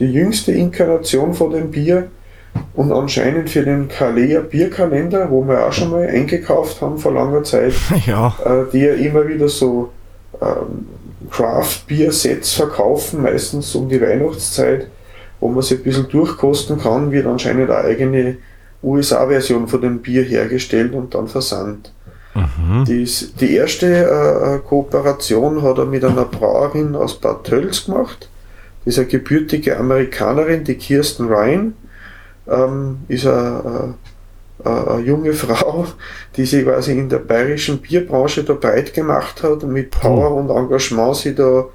die 0.00 0.12
jüngste 0.12 0.52
Inkarnation 0.52 1.34
von 1.34 1.50
dem 1.52 1.70
Bier. 1.70 2.08
Und 2.74 2.92
anscheinend 2.92 3.50
für 3.50 3.62
den 3.62 3.88
Kalea 3.88 4.40
Bierkalender, 4.40 5.30
wo 5.30 5.46
wir 5.46 5.66
auch 5.66 5.72
schon 5.72 5.90
mal 5.90 6.06
eingekauft 6.06 6.80
haben 6.80 6.98
vor 6.98 7.12
langer 7.12 7.42
Zeit, 7.44 7.74
ja. 8.06 8.34
äh, 8.44 8.70
die 8.72 8.80
ja 8.80 8.94
immer 8.94 9.26
wieder 9.26 9.48
so 9.48 9.90
ähm, 10.40 10.86
Craft 11.30 11.86
Beer 11.86 12.12
Sets 12.12 12.54
verkaufen, 12.54 13.22
meistens 13.22 13.74
um 13.74 13.88
die 13.88 14.00
Weihnachtszeit, 14.00 14.88
wo 15.40 15.48
man 15.48 15.62
sich 15.62 15.78
ein 15.78 15.84
bisschen 15.84 16.08
durchkosten 16.08 16.78
kann, 16.78 17.10
wird 17.10 17.26
anscheinend 17.26 17.70
eine 17.70 17.84
eigene 17.84 18.36
USA-Version 18.82 19.68
von 19.68 19.80
dem 19.80 19.98
Bier 20.00 20.22
hergestellt 20.22 20.94
und 20.94 21.14
dann 21.14 21.28
versandt. 21.28 21.92
Mhm. 22.34 22.84
Dies, 22.84 23.34
die 23.34 23.54
erste 23.54 23.86
äh, 23.86 24.58
Kooperation 24.66 25.62
hat 25.62 25.78
er 25.78 25.86
mit 25.86 26.04
einer 26.04 26.24
Brauerin 26.24 26.94
aus 26.94 27.18
Bad 27.18 27.44
Tölz 27.44 27.86
gemacht. 27.86 28.28
ist 28.84 28.98
eine 28.98 29.08
gebürtige 29.08 29.76
Amerikanerin, 29.76 30.64
die 30.64 30.76
Kirsten 30.76 31.26
Ryan, 31.26 31.74
ähm, 32.48 33.00
ist 33.08 33.26
eine, 33.26 33.94
eine, 34.64 34.88
eine, 34.90 35.00
junge 35.02 35.32
Frau, 35.32 35.86
die 36.36 36.44
sich 36.44 36.64
quasi 36.64 36.92
in 36.92 37.08
der 37.08 37.18
bayerischen 37.18 37.78
Bierbranche 37.78 38.44
da 38.44 38.54
breit 38.54 38.94
gemacht 38.94 39.42
hat 39.42 39.62
und 39.62 39.72
mit 39.72 39.90
Power 39.90 40.34
und 40.34 40.50
Engagement 40.50 41.16
sie 41.16 41.34
da 41.34 41.66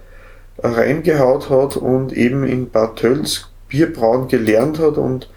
reingehaut 0.60 1.50
hat 1.50 1.78
und 1.78 2.14
eben 2.14 2.44
in 2.44 2.70
Bad 2.70 2.98
Tölz 2.98 3.50
Bierbrauen 3.70 4.28
gelernt 4.28 4.80
hat 4.80 4.98
und 4.98 5.30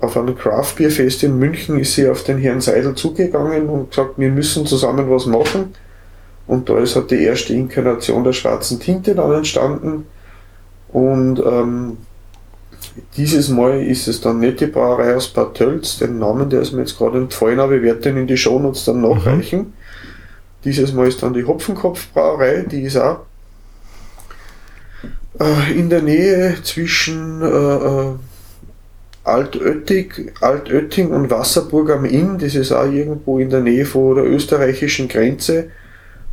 auf 0.00 0.16
einem 0.16 0.36
Craft 0.36 0.74
Beer 0.78 0.90
Fest 0.90 1.22
in 1.22 1.38
München 1.38 1.78
ist 1.78 1.94
sie 1.94 2.08
auf 2.08 2.24
den 2.24 2.38
Herrn 2.38 2.60
Seidel 2.60 2.94
zugegangen 2.94 3.68
und 3.68 3.90
gesagt, 3.90 4.14
wir 4.16 4.30
müssen 4.30 4.66
zusammen 4.66 5.08
was 5.10 5.26
machen. 5.26 5.74
Und 6.46 6.68
da 6.68 6.78
ist 6.78 6.96
halt 6.96 7.10
die 7.10 7.22
erste 7.22 7.52
Inkarnation 7.52 8.24
der 8.24 8.32
schwarzen 8.32 8.80
Tinte 8.80 9.14
dann 9.14 9.32
entstanden. 9.32 10.06
Und 10.88 11.38
ähm, 11.38 11.98
dieses 13.16 13.48
Mal 13.48 13.82
ist 13.82 14.08
es 14.08 14.20
dann 14.20 14.40
nicht 14.40 14.60
die 14.60 14.66
Brauerei 14.66 15.16
aus 15.16 15.28
Bad 15.28 15.54
Tölz, 15.54 15.98
den 15.98 16.18
Namen, 16.18 16.50
der 16.50 16.60
ist 16.60 16.72
mir 16.72 16.80
jetzt 16.80 16.98
gerade 16.98 17.18
entfallen, 17.18 17.60
aber 17.60 17.74
ich 17.74 17.82
werde 17.82 18.00
den 18.00 18.16
in 18.16 18.26
die 18.26 18.36
Shownotes 18.36 18.84
dann 18.84 19.00
nachreichen. 19.00 19.58
Mhm. 19.58 19.72
Dieses 20.64 20.92
Mal 20.92 21.08
ist 21.08 21.22
dann 21.22 21.34
die 21.34 21.44
Hopfenkopf-Brauerei, 21.44 22.66
die 22.70 22.82
ist 22.82 22.96
auch 22.96 23.20
äh, 25.40 25.78
in 25.78 25.90
der 25.90 26.02
Nähe 26.02 26.56
zwischen 26.62 27.42
äh, 27.42 27.46
äh 27.46 28.14
Altötting, 29.24 30.32
Altötting 30.40 31.12
und 31.12 31.30
Wasserburg 31.30 31.90
am 31.90 32.04
Inn, 32.04 32.38
das 32.38 32.56
ist 32.56 32.72
auch 32.72 32.90
irgendwo 32.90 33.38
in 33.38 33.50
der 33.50 33.60
Nähe 33.60 33.86
von 33.86 34.16
der 34.16 34.24
österreichischen 34.24 35.06
Grenze, 35.06 35.70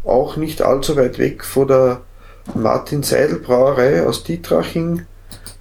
auch 0.04 0.38
nicht 0.38 0.64
allzu 0.64 0.96
weit 0.96 1.20
weg 1.20 1.44
von 1.44 1.68
der 1.68 2.02
Martin 2.56 3.04
Seidel 3.04 3.38
Brauerei 3.38 4.04
aus 4.04 4.24
Dietraching 4.24 5.06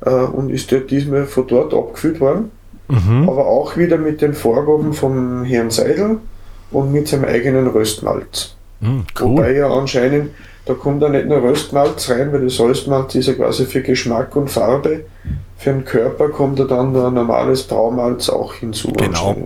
äh, 0.01 0.11
und 0.11 0.51
ist 0.51 0.71
dort 0.73 0.91
diesmal 0.91 1.27
von 1.27 1.47
dort 1.47 1.75
abgefüllt 1.75 2.21
worden. 2.21 2.51
Mhm. 2.89 3.29
Aber 3.29 3.47
auch 3.47 3.77
wieder 3.77 3.99
mit 3.99 4.23
den 4.23 4.35
Vorgaben 4.35 4.93
vom 4.93 5.45
Herrn 5.45 5.71
Seidel 5.71 6.19
und 6.71 6.93
mit 6.93 7.09
seinem 7.09 7.25
eigenen 7.25 7.67
Röstmalz. 7.67 8.55
Mhm, 8.81 9.05
cool. 9.21 9.31
Wobei 9.31 9.53
ja 9.53 9.71
anscheinend, 9.71 10.31
da 10.65 10.75
kommt 10.75 11.03
ja 11.03 11.09
nicht 11.09 11.27
nur 11.27 11.43
Röstmalz 11.43 12.11
rein, 12.11 12.33
weil 12.33 12.45
das 12.45 12.59
Röstmalz 12.61 13.15
ist 13.15 13.27
ja 13.27 13.35
quasi 13.35 13.67
für 13.67 13.83
Geschmack 13.83 14.37
und 14.37 14.51
Farbe. 14.51 15.05
Für 15.57 15.73
den 15.73 15.85
Körper 15.85 16.29
kommt 16.29 16.59
ja 16.59 16.65
dann 16.65 16.95
ein 16.95 17.15
normales 17.15 17.65
Braumalz 17.65 18.29
auch 18.29 18.55
hinzu. 18.55 18.93
Genau. 18.93 19.37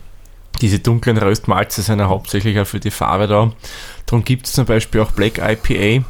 Diese 0.60 0.78
dunklen 0.78 1.18
Röstmalze 1.18 1.82
sind 1.82 1.98
ja 1.98 2.08
hauptsächlich 2.08 2.58
auch 2.58 2.66
für 2.66 2.80
die 2.80 2.90
Farbe 2.90 3.26
da. 3.26 3.52
Darum 4.06 4.24
gibt 4.24 4.46
es 4.46 4.52
zum 4.52 4.64
Beispiel 4.64 5.00
auch 5.00 5.12
Black 5.12 5.38
IPA. 5.38 6.04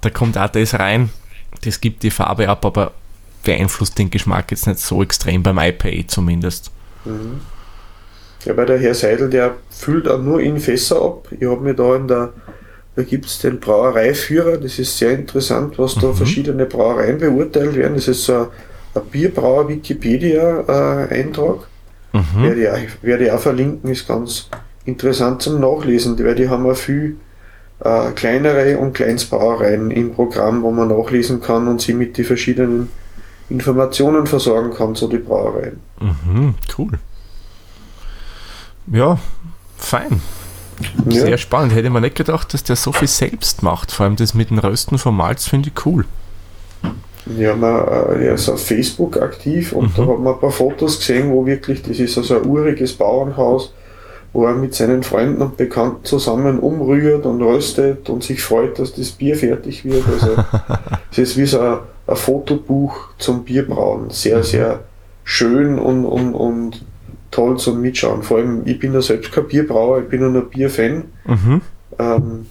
Da 0.00 0.10
kommt 0.10 0.36
auch 0.36 0.48
das 0.48 0.74
rein. 0.74 1.10
Das 1.64 1.80
gibt 1.80 2.02
die 2.02 2.10
Farbe 2.10 2.48
ab, 2.48 2.64
aber 2.64 2.92
beeinflusst 3.44 3.98
den 3.98 4.10
Geschmack 4.10 4.50
jetzt 4.50 4.66
nicht 4.66 4.80
so 4.80 5.02
extrem 5.02 5.42
beim 5.42 5.58
IPA 5.58 6.08
zumindest. 6.08 6.70
Mhm. 7.04 7.40
Ja, 8.44 8.52
bei 8.52 8.64
der 8.64 8.78
Herr 8.78 8.94
Seidel, 8.94 9.30
der 9.30 9.54
füllt 9.70 10.08
auch 10.08 10.20
nur 10.20 10.40
in 10.40 10.58
Fässer 10.58 11.00
ab. 11.00 11.28
Ich 11.30 11.46
habe 11.46 11.62
mir 11.62 11.74
da 11.74 11.94
in 11.96 12.08
der, 12.08 12.32
da 12.96 13.02
gibt 13.02 13.26
es 13.26 13.38
den 13.38 13.60
Brauereiführer, 13.60 14.56
das 14.58 14.78
ist 14.78 14.98
sehr 14.98 15.12
interessant, 15.12 15.78
was 15.78 15.94
da 15.94 16.08
mhm. 16.08 16.14
verschiedene 16.14 16.66
Brauereien 16.66 17.18
beurteilt 17.18 17.74
werden. 17.74 17.94
Das 17.94 18.08
ist 18.08 18.24
so 18.24 18.34
ein, 18.34 18.48
ein 18.94 19.02
Bierbrauer-Wikipedia-Eintrag. 19.10 21.68
Mhm. 22.12 22.42
Werde, 22.42 22.84
ich, 22.84 23.02
werde 23.02 23.24
ich 23.24 23.32
auch 23.32 23.40
verlinken, 23.40 23.90
ist 23.90 24.06
ganz 24.06 24.50
interessant 24.84 25.40
zum 25.42 25.60
Nachlesen, 25.60 26.22
weil 26.22 26.34
die 26.34 26.48
haben 26.48 26.70
auch 26.70 26.76
viel 26.76 27.16
äh, 27.80 28.10
kleinere 28.12 28.78
und 28.78 28.92
Kleinstbrauereien 28.92 29.90
im 29.90 30.12
Programm, 30.12 30.62
wo 30.62 30.70
man 30.70 30.88
nachlesen 30.88 31.40
kann 31.40 31.66
und 31.66 31.80
sie 31.80 31.94
mit 31.94 32.18
den 32.18 32.24
verschiedenen 32.24 32.88
Informationen 33.50 34.26
versorgen 34.26 34.72
kann 34.72 34.94
zu 34.94 35.08
den 35.08 35.24
Brauereien. 35.24 35.80
Mhm, 36.00 36.54
cool. 36.78 36.98
Ja, 38.86 39.18
fein. 39.76 40.20
Ja. 41.08 41.20
Sehr 41.22 41.38
spannend. 41.38 41.74
Hätte 41.74 41.90
man 41.90 42.02
nicht 42.02 42.16
gedacht, 42.16 42.52
dass 42.52 42.64
der 42.64 42.76
so 42.76 42.92
viel 42.92 43.08
selbst 43.08 43.62
macht. 43.62 43.92
Vor 43.92 44.04
allem 44.04 44.16
das 44.16 44.34
mit 44.34 44.50
dem 44.50 44.58
Rösten 44.58 44.98
vom 44.98 45.16
Malz 45.16 45.46
finde 45.46 45.70
ich 45.70 45.86
cool. 45.86 46.04
Ja, 47.38 47.54
man, 47.56 47.76
äh, 47.88 48.26
er 48.26 48.34
ist 48.34 48.48
auf 48.48 48.64
Facebook 48.64 49.16
aktiv 49.20 49.72
und 49.72 49.96
mhm. 49.96 50.02
da 50.02 50.12
hat 50.12 50.18
man 50.20 50.34
ein 50.34 50.40
paar 50.40 50.50
Fotos 50.50 50.98
gesehen, 50.98 51.30
wo 51.30 51.46
wirklich, 51.46 51.82
das 51.82 51.98
ist 51.98 52.18
also 52.18 52.36
ein 52.36 52.46
uriges 52.46 52.92
Bauernhaus, 52.92 53.72
wo 54.34 54.44
er 54.44 54.54
mit 54.54 54.74
seinen 54.74 55.02
Freunden 55.02 55.40
und 55.40 55.56
Bekannten 55.56 56.04
zusammen 56.04 56.58
umrührt 56.58 57.24
und 57.24 57.40
röstet 57.40 58.10
und 58.10 58.22
sich 58.24 58.42
freut, 58.42 58.78
dass 58.78 58.92
das 58.92 59.12
Bier 59.12 59.36
fertig 59.36 59.84
wird. 59.84 60.04
Also 60.06 60.36
es 61.12 61.18
ist 61.18 61.36
wie 61.38 61.46
so 61.46 61.60
ein, 61.60 61.78
ein, 62.06 62.16
Fotobuch 62.16 63.08
zum 63.18 63.44
Bierbrauen. 63.44 64.10
Sehr, 64.10 64.38
mhm. 64.38 64.42
sehr 64.42 64.84
schön 65.24 65.78
und, 65.78 66.04
und, 66.04 66.34
und 66.34 66.84
toll 67.30 67.58
zum 67.58 67.80
Mitschauen. 67.80 68.22
Vor 68.22 68.38
allem, 68.38 68.62
ich 68.64 68.78
bin 68.78 68.92
ja 68.92 69.02
selbst 69.02 69.32
kein 69.32 69.48
Bierbrauer, 69.48 70.00
ich 70.00 70.08
bin 70.08 70.20
nur 70.20 70.42
ein 70.42 70.48
Bierfan. 70.48 71.04
Mhm. 71.26 71.60
Ähm, 71.98 72.46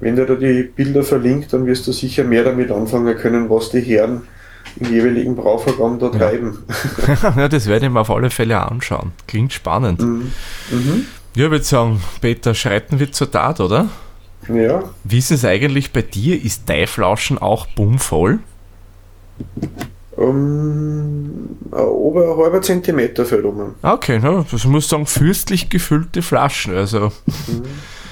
wenn 0.00 0.16
der 0.16 0.26
da 0.26 0.34
die 0.34 0.62
Bilder 0.62 1.02
verlinkt, 1.02 1.52
dann 1.52 1.66
wirst 1.66 1.86
du 1.86 1.92
sicher 1.92 2.24
mehr 2.24 2.44
damit 2.44 2.70
anfangen 2.70 3.16
können, 3.16 3.48
was 3.48 3.70
die 3.70 3.80
Herren 3.80 4.22
im 4.76 4.92
jeweiligen 4.92 5.36
Brauvergang 5.36 5.98
da 5.98 6.08
treiben. 6.08 6.58
ja, 7.36 7.48
das 7.48 7.66
werde 7.66 7.86
ich 7.86 7.92
mir 7.92 8.00
auf 8.00 8.10
alle 8.10 8.30
Fälle 8.30 8.60
anschauen. 8.60 9.12
Klingt 9.26 9.52
spannend. 9.52 10.00
Mhm. 10.00 10.32
Mhm. 10.70 11.06
Ja, 11.36 11.46
ich 11.46 11.50
würde 11.50 11.64
sagen, 11.64 12.00
Peter, 12.20 12.54
schreiten 12.54 12.98
wir 12.98 13.12
zur 13.12 13.30
Tat, 13.30 13.60
oder? 13.60 13.88
Ja. 14.48 14.84
Wie 15.04 15.18
ist 15.18 15.30
es 15.30 15.44
eigentlich 15.44 15.92
bei 15.92 16.02
dir? 16.02 16.42
Ist 16.42 16.68
dein 16.68 16.86
Flauschen 16.86 17.38
auch 17.38 17.66
bummvoll? 17.66 18.40
Um, 20.16 21.58
über 21.70 22.32
ein 22.32 22.36
halber 22.36 22.62
Zentimeter 22.62 23.24
fällt 23.24 23.44
um. 23.44 23.74
Okay, 23.82 24.20
ne? 24.20 24.46
also 24.50 24.68
muss 24.68 24.88
sagen, 24.88 25.06
fürstlich 25.06 25.68
gefüllte 25.68 26.22
Flaschen. 26.22 26.76
Also. 26.76 27.12
Mhm. 27.46 27.62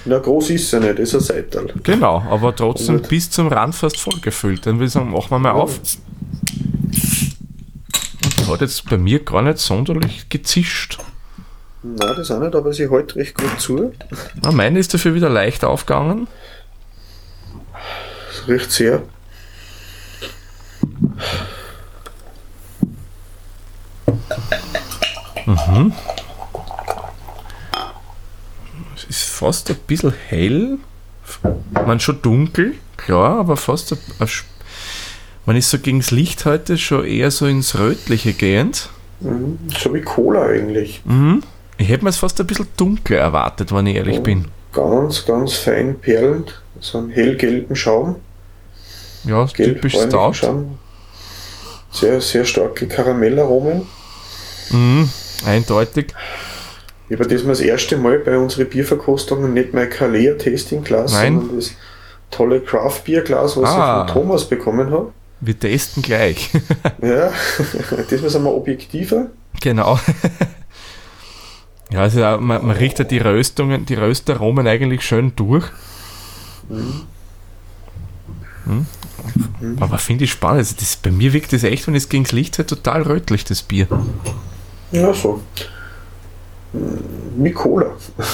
Na, 0.05 0.19
groß 0.19 0.51
ist 0.51 0.71
sie 0.71 0.81
nicht, 0.81 0.99
ist 0.99 1.15
ein 1.15 1.21
Seital. 1.21 1.73
Genau, 1.85 2.25
aber 2.29 2.57
trotzdem 2.57 3.01
bis 3.03 3.31
zum 3.31 3.47
Rand 3.47 3.75
fast 3.75 4.01
voll 4.01 4.19
gefüllt. 4.21 4.67
Dann 4.67 4.77
würde 4.77 4.87
ich 4.87 4.93
sagen, 4.93 5.13
machen 5.13 5.31
wir 5.31 5.39
mal 5.39 5.53
auf. 5.53 5.79
Und 8.39 8.49
hat 8.49 8.61
jetzt 8.63 8.89
bei 8.91 8.99
mir 8.99 9.21
gar 9.21 9.43
nicht 9.43 9.59
sonderlich 9.59 10.29
gezischt. 10.29 10.99
Nein, 11.85 12.15
das 12.17 12.31
auch 12.33 12.41
nicht, 12.41 12.55
aber 12.55 12.73
sie 12.73 12.91
hält 12.91 13.15
recht 13.15 13.37
gut 13.37 13.61
zu. 13.61 13.93
Na, 14.43 14.51
meine 14.51 14.81
ist 14.81 14.93
dafür 14.93 15.15
wieder 15.15 15.29
leicht 15.29 15.65
aufgegangen. 15.65 16.27
Das 17.73 18.49
riecht 18.49 18.73
sehr. 18.73 19.03
Mhm. 25.47 25.93
Es 28.95 29.05
ist 29.05 29.23
fast 29.25 29.71
ein 29.71 29.77
bisschen 29.87 30.15
hell. 30.29 30.79
Man 31.73 32.01
schon 32.01 32.21
dunkel, 32.23 32.75
klar, 32.97 33.41
aber 33.41 33.57
fast 33.57 33.93
ein, 33.93 33.99
ein 34.19 34.29
man 35.45 35.57
ist 35.57 35.71
so 35.71 35.79
gegen 35.79 35.99
das 35.99 36.13
Licht 36.13 36.45
heute 36.45 36.79
schon 36.79 37.05
eher 37.05 37.31
so 37.31 37.47
ins 37.47 37.77
Rötliche 37.77 38.33
gehend. 38.33 38.91
Mhm, 39.21 39.59
so 39.77 39.93
wie 39.93 40.01
Cola 40.01 40.47
eigentlich. 40.47 41.03
Mhm. 41.05 41.43
Ich 41.79 41.89
hätte 41.89 42.05
mir 42.05 42.11
es 42.11 42.19
fast 42.19 42.41
ein 42.41 42.47
bisschen 42.47 42.69
dunkler 42.77 43.19
erwartet, 43.19 43.73
wenn 43.73 43.87
ich 43.87 43.97
ehrlich 43.97 44.17
ja, 44.17 44.21
bin. 44.21 44.47
Ganz, 44.73 45.27
ganz 45.27 45.55
fein 45.55 45.99
perlend, 45.99 46.63
so 46.79 46.99
einen 46.99 47.11
hellgelben 47.11 47.75
Schaum. 47.75 48.17
Ja, 49.25 49.45
Gelb, 49.47 49.77
typisch 49.77 49.95
Stout. 49.95 50.35
Schaum. 50.35 50.79
Sehr, 51.93 52.21
sehr 52.21 52.45
starke 52.45 52.87
Karamellaromen. 52.89 53.87
Mhm, 54.71 55.09
eindeutig. 55.45 56.15
Ich 57.09 57.19
habe 57.19 57.29
das 57.29 57.45
das 57.45 57.61
erste 57.61 57.99
Mal 57.99 58.19
bei 58.21 58.39
unseren 58.39 58.69
Bierverkostungen 58.69 59.53
nicht 59.53 59.75
mein 59.75 59.91
Kalea 59.91 60.35
Tasting 60.35 60.83
Glas, 60.83 61.13
sondern 61.13 61.57
das 61.57 61.73
tolle 62.31 62.61
Craft 62.61 63.03
Beer 63.05 63.21
Glas, 63.21 63.57
was 63.57 63.69
ah. 63.69 64.05
ich 64.07 64.13
von 64.13 64.23
Thomas 64.23 64.49
bekommen 64.49 64.91
habe. 64.91 65.13
Wir 65.41 65.59
testen 65.59 66.03
gleich. 66.03 66.51
ja, 67.03 67.31
diesmal 68.11 68.31
sind 68.31 68.45
wir 68.45 68.55
objektiver. 68.55 69.27
Genau. 69.61 69.99
Ja, 71.93 72.01
also 72.01 72.21
man, 72.21 72.67
man 72.67 72.71
riecht 72.71 72.99
ja 73.01 73.05
die 73.05 73.19
Röstungen, 73.19 73.85
die 73.85 73.95
Röstaromen 73.95 74.67
eigentlich 74.67 75.03
schön 75.03 75.37
durch. 75.37 75.67
Mhm. 76.69 77.03
Hm? 78.65 78.87
Aber 79.81 79.99
finde 79.99 80.25
ich 80.25 80.33
spannend. 80.33 80.59
Also 80.59 80.75
das, 80.79 80.97
bei 80.97 81.11
mir 81.11 81.33
wirkt 81.33 81.53
das 81.53 81.63
echt, 81.63 81.87
wenn 81.87 81.95
es 81.95 82.09
gegen 82.09 82.25
das 82.25 82.33
Licht 82.33 82.59
halt 82.59 82.69
total 82.69 83.03
rötlich, 83.03 83.45
das 83.45 83.63
Bier. 83.63 83.87
Ja, 84.91 85.15
so. 85.15 85.41
Wie 86.73 87.53
Cola. 87.53 87.93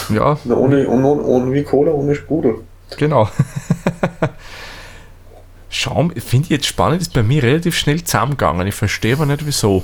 Ja. 0.08 0.38
ohne, 0.44 0.88
ohne, 0.88 1.06
ohne, 1.06 1.52
wie 1.52 1.62
Cola 1.62 1.92
ohne 1.92 2.14
Sprudel. 2.14 2.56
Genau. 2.96 3.28
Schaum, 5.70 6.10
finde 6.12 6.44
ich 6.44 6.50
jetzt 6.50 6.66
spannend, 6.66 7.02
ist 7.02 7.12
bei 7.12 7.22
mir 7.22 7.42
relativ 7.42 7.76
schnell 7.76 8.02
zusammengegangen. 8.02 8.66
Ich 8.66 8.74
verstehe 8.74 9.14
aber 9.14 9.26
nicht 9.26 9.44
wieso. 9.44 9.82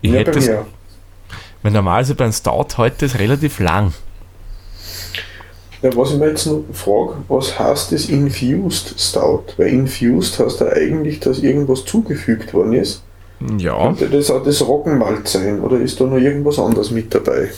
Ich 0.00 0.12
ja, 0.12 0.20
hätte 0.20 0.38
es, 0.38 0.48
weil 1.62 1.72
normalerweise 1.72 2.14
beim 2.14 2.32
Stout 2.32 2.76
heute 2.76 3.06
ist 3.06 3.18
relativ 3.18 3.58
lang. 3.58 3.92
Ja, 5.82 5.94
was 5.94 6.12
ich 6.12 6.18
mir 6.18 6.28
jetzt 6.28 6.46
noch 6.46 6.64
frage, 6.72 7.14
was 7.28 7.58
heißt 7.58 7.92
das 7.92 8.06
Infused 8.06 8.98
Stout? 8.98 9.44
Weil 9.56 9.68
Infused 9.68 10.38
heißt 10.38 10.60
ja 10.60 10.68
eigentlich, 10.68 11.20
dass 11.20 11.40
irgendwas 11.40 11.84
zugefügt 11.84 12.54
worden 12.54 12.72
ist. 12.72 13.02
Ja, 13.58 13.84
Könnte 13.84 14.08
das 14.08 14.30
auch 14.30 14.42
das 14.42 14.66
Roggenmalz 14.66 15.32
sein 15.32 15.60
oder 15.60 15.78
ist 15.78 16.00
da 16.00 16.04
noch 16.04 16.16
irgendwas 16.16 16.58
anderes 16.58 16.90
mit 16.90 17.14
dabei? 17.14 17.50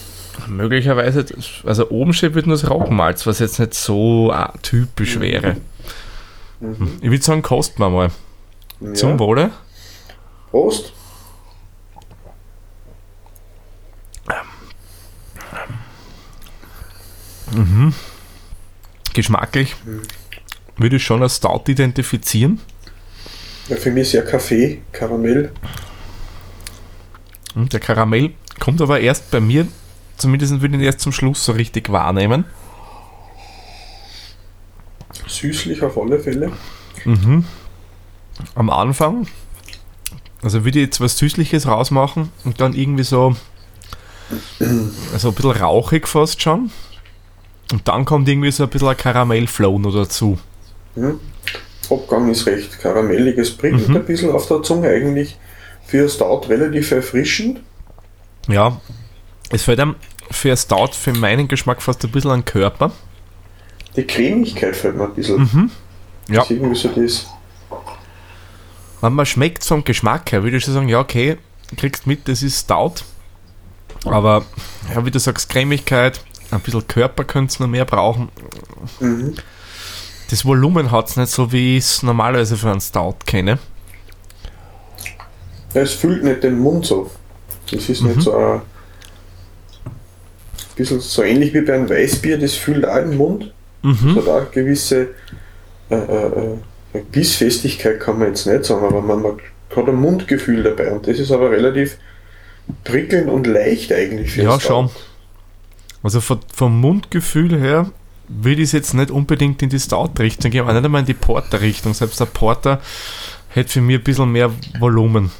möglicherweise, 0.46 1.24
also 1.64 1.90
oben 1.90 2.12
steht 2.12 2.34
wird 2.34 2.46
nur 2.46 2.56
das 2.56 2.70
Roggenmalz, 2.70 3.26
was 3.26 3.38
jetzt 3.38 3.58
nicht 3.58 3.74
so 3.74 4.30
ah, 4.32 4.52
typisch 4.62 5.18
wäre. 5.20 5.56
Mhm. 6.60 6.98
Ich 7.00 7.10
würde 7.10 7.22
sagen, 7.22 7.42
kosten 7.42 7.80
wir 7.80 7.90
mal. 7.90 8.10
Ja. 8.80 8.94
Zum 8.94 9.18
Wohle. 9.18 9.50
Prost! 10.50 10.92
Geschmacklich 19.18 19.74
würde 20.76 20.94
ich 20.94 21.02
schon 21.02 21.24
als 21.24 21.38
Stout 21.38 21.64
identifizieren. 21.66 22.60
Ja, 23.66 23.74
für 23.74 23.90
mich 23.90 24.02
ist 24.02 24.12
ja 24.12 24.22
Kaffee, 24.22 24.80
Karamell. 24.92 25.50
Und 27.56 27.72
der 27.72 27.80
Karamell 27.80 28.30
kommt 28.60 28.80
aber 28.80 29.00
erst 29.00 29.32
bei 29.32 29.40
mir, 29.40 29.66
zumindest 30.18 30.60
würde 30.60 30.76
ich 30.76 30.82
ihn 30.82 30.86
erst 30.86 31.00
zum 31.00 31.10
Schluss 31.10 31.44
so 31.44 31.50
richtig 31.50 31.90
wahrnehmen. 31.90 32.44
Süßlich 35.26 35.82
auf 35.82 35.98
alle 35.98 36.20
Fälle. 36.20 36.52
Am 38.54 38.70
Anfang, 38.70 39.26
also 40.42 40.64
würde 40.64 40.78
ich 40.78 40.86
jetzt 40.86 41.00
was 41.00 41.18
Süßliches 41.18 41.66
rausmachen 41.66 42.30
und 42.44 42.60
dann 42.60 42.72
irgendwie 42.72 43.02
so, 43.02 43.34
also 45.12 45.30
ein 45.30 45.34
bisschen 45.34 45.50
rauchig 45.50 46.06
fast 46.06 46.40
schon. 46.40 46.70
Und 47.72 47.86
dann 47.86 48.04
kommt 48.04 48.28
irgendwie 48.28 48.50
so 48.50 48.64
ein 48.64 48.70
bisschen 48.70 48.88
ein 48.88 48.96
Karamellflow 48.96 49.78
noch 49.78 49.92
dazu. 49.92 50.38
Mhm. 50.94 51.20
Abgang 51.90 52.30
ist 52.30 52.46
recht 52.46 52.78
karamellig, 52.80 53.38
es 53.38 53.50
prickelt 53.56 53.88
Mhm. 53.88 53.96
ein 53.96 54.04
bisschen 54.04 54.30
auf 54.30 54.46
der 54.46 54.62
Zunge 54.62 54.88
eigentlich. 54.88 55.36
Für 55.86 56.08
Stout 56.08 56.42
relativ 56.48 56.90
erfrischend. 56.90 57.60
Ja, 58.46 58.78
es 59.50 59.62
fällt 59.62 59.80
einem 59.80 59.96
für 60.30 60.54
Stout 60.56 60.92
für 60.92 61.12
meinen 61.14 61.48
Geschmack 61.48 61.80
fast 61.80 62.04
ein 62.04 62.10
bisschen 62.10 62.30
an 62.30 62.44
Körper. 62.44 62.92
Die 63.96 64.06
Cremigkeit 64.06 64.76
fällt 64.76 64.96
mir 64.96 65.04
ein 65.04 65.14
bisschen. 65.14 65.38
Mhm. 65.38 65.70
Ja. 66.28 66.40
Das 66.40 66.50
irgendwie 66.50 66.76
so 66.76 66.88
das. 66.88 67.26
Wenn 69.00 69.12
man 69.14 69.24
schmeckt 69.26 69.64
vom 69.64 69.84
Geschmack 69.84 70.30
her, 70.32 70.42
würde 70.42 70.56
ich 70.58 70.64
schon 70.64 70.74
sagen, 70.74 70.88
ja, 70.88 71.00
okay, 71.00 71.38
kriegst 71.76 72.06
mit, 72.06 72.28
das 72.28 72.42
ist 72.42 72.60
Stout. 72.60 72.96
Aber, 74.04 74.44
ja, 74.94 75.04
wie 75.06 75.10
du 75.10 75.18
sagst, 75.18 75.48
Cremigkeit, 75.48 76.20
ein 76.50 76.60
bisschen 76.60 76.86
Körper 76.86 77.24
könnte 77.24 77.52
es 77.52 77.60
noch 77.60 77.66
mehr 77.66 77.84
brauchen. 77.84 78.28
Mhm. 79.00 79.34
Das 80.30 80.44
Volumen 80.44 80.90
hat 80.90 81.08
es 81.08 81.16
nicht 81.16 81.30
so, 81.30 81.52
wie 81.52 81.76
ich 81.78 81.84
es 81.84 82.02
normalerweise 82.02 82.56
für 82.56 82.70
einen 82.70 82.80
Stout 82.80 83.16
kenne. 83.26 83.58
Es 85.74 85.92
füllt 85.94 86.24
nicht 86.24 86.42
den 86.42 86.58
Mund 86.58 86.86
so. 86.86 87.10
Das 87.70 87.88
ist 87.88 88.00
Mhm. 88.02 88.08
nicht 88.08 88.22
so 88.22 88.34
ein 88.36 88.60
bisschen 90.76 91.00
so 91.00 91.22
ähnlich 91.22 91.52
wie 91.54 91.60
bei 91.60 91.74
einem 91.74 91.88
Weißbier, 91.88 92.38
das 92.38 92.54
füllt 92.54 92.86
auch 92.86 92.96
den 92.98 93.16
Mund. 93.16 93.52
Mhm. 93.82 94.14
Das 94.14 94.24
hat 94.24 94.28
auch 94.28 94.36
eine 94.40 94.50
gewisse 94.50 95.08
äh, 95.90 95.94
äh, 95.94 96.56
äh, 96.94 97.00
Bissfestigkeit, 97.12 98.00
kann 98.00 98.18
man 98.18 98.28
jetzt 98.28 98.46
nicht 98.46 98.64
sagen, 98.64 98.84
aber 98.84 99.00
man, 99.00 99.22
man 99.22 99.38
hat 99.74 99.88
ein 99.88 99.94
Mundgefühl 99.94 100.62
dabei 100.62 100.90
und 100.92 101.06
das 101.06 101.18
ist 101.18 101.30
aber 101.30 101.50
relativ 101.50 101.96
prickelnd 102.84 103.28
und 103.30 103.46
leicht 103.46 103.92
eigentlich 103.92 104.32
für 104.32 104.42
Ja, 104.42 104.58
Stout. 104.60 104.90
Also 106.02 106.20
von, 106.20 106.40
vom 106.52 106.80
Mundgefühl 106.80 107.58
her 107.58 107.90
will 108.28 108.58
ich 108.58 108.64
es 108.64 108.72
jetzt 108.72 108.94
nicht 108.94 109.10
unbedingt 109.10 109.62
in 109.62 109.70
die 109.70 109.78
Stout-Richtung 109.78 110.50
gehen, 110.50 110.62
aber 110.62 110.74
nicht 110.74 110.84
einmal 110.84 111.00
in 111.00 111.06
die 111.06 111.14
Porter-Richtung. 111.14 111.94
Selbst 111.94 112.20
der 112.20 112.26
Porter 112.26 112.80
hätte 113.48 113.70
für 113.70 113.80
mich 113.80 113.96
ein 113.98 114.04
bisschen 114.04 114.30
mehr 114.30 114.50
Volumen. 114.78 115.30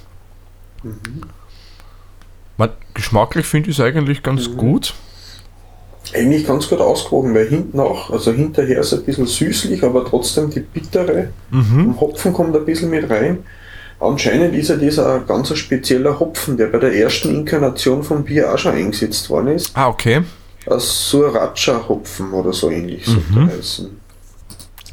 Man, 2.56 2.70
geschmacklich 2.94 3.46
finde 3.46 3.70
ich 3.70 3.78
es 3.78 3.84
eigentlich 3.84 4.22
ganz 4.22 4.56
gut. 4.56 4.94
Eigentlich 6.14 6.46
ganz 6.46 6.68
gut 6.68 6.80
ausgewogen, 6.80 7.34
weil 7.34 7.48
hinten 7.48 7.78
auch, 7.78 8.10
also 8.10 8.32
hinterher 8.32 8.80
ist 8.80 8.92
es 8.92 9.00
ein 9.00 9.04
bisschen 9.04 9.26
süßlich, 9.26 9.84
aber 9.84 10.06
trotzdem 10.06 10.48
die 10.50 10.60
bittere. 10.60 11.28
Mhm. 11.50 11.88
Und 11.88 12.00
Hopfen 12.00 12.32
kommt 12.32 12.56
ein 12.56 12.64
bisschen 12.64 12.88
mit 12.88 13.10
rein. 13.10 13.40
Anscheinend 14.00 14.54
ist 14.54 14.68
ja 14.68 14.76
dieser 14.76 15.20
ganz 15.20 15.54
spezieller 15.56 16.18
Hopfen, 16.18 16.56
der 16.56 16.68
bei 16.68 16.78
der 16.78 16.94
ersten 16.94 17.34
Inkarnation 17.34 18.02
vom 18.02 18.24
Bier 18.24 18.52
auch 18.52 18.58
schon 18.58 18.74
eingesetzt 18.74 19.28
worden 19.28 19.48
ist. 19.48 19.76
Ah, 19.76 19.88
okay. 19.88 20.22
Ein 20.70 20.80
Sriracha-Hopfen 20.80 22.32
oder 22.32 22.52
so 22.52 22.70
ähnlich 22.70 23.06
Mhm. 23.06 23.48
heißen. 23.48 23.88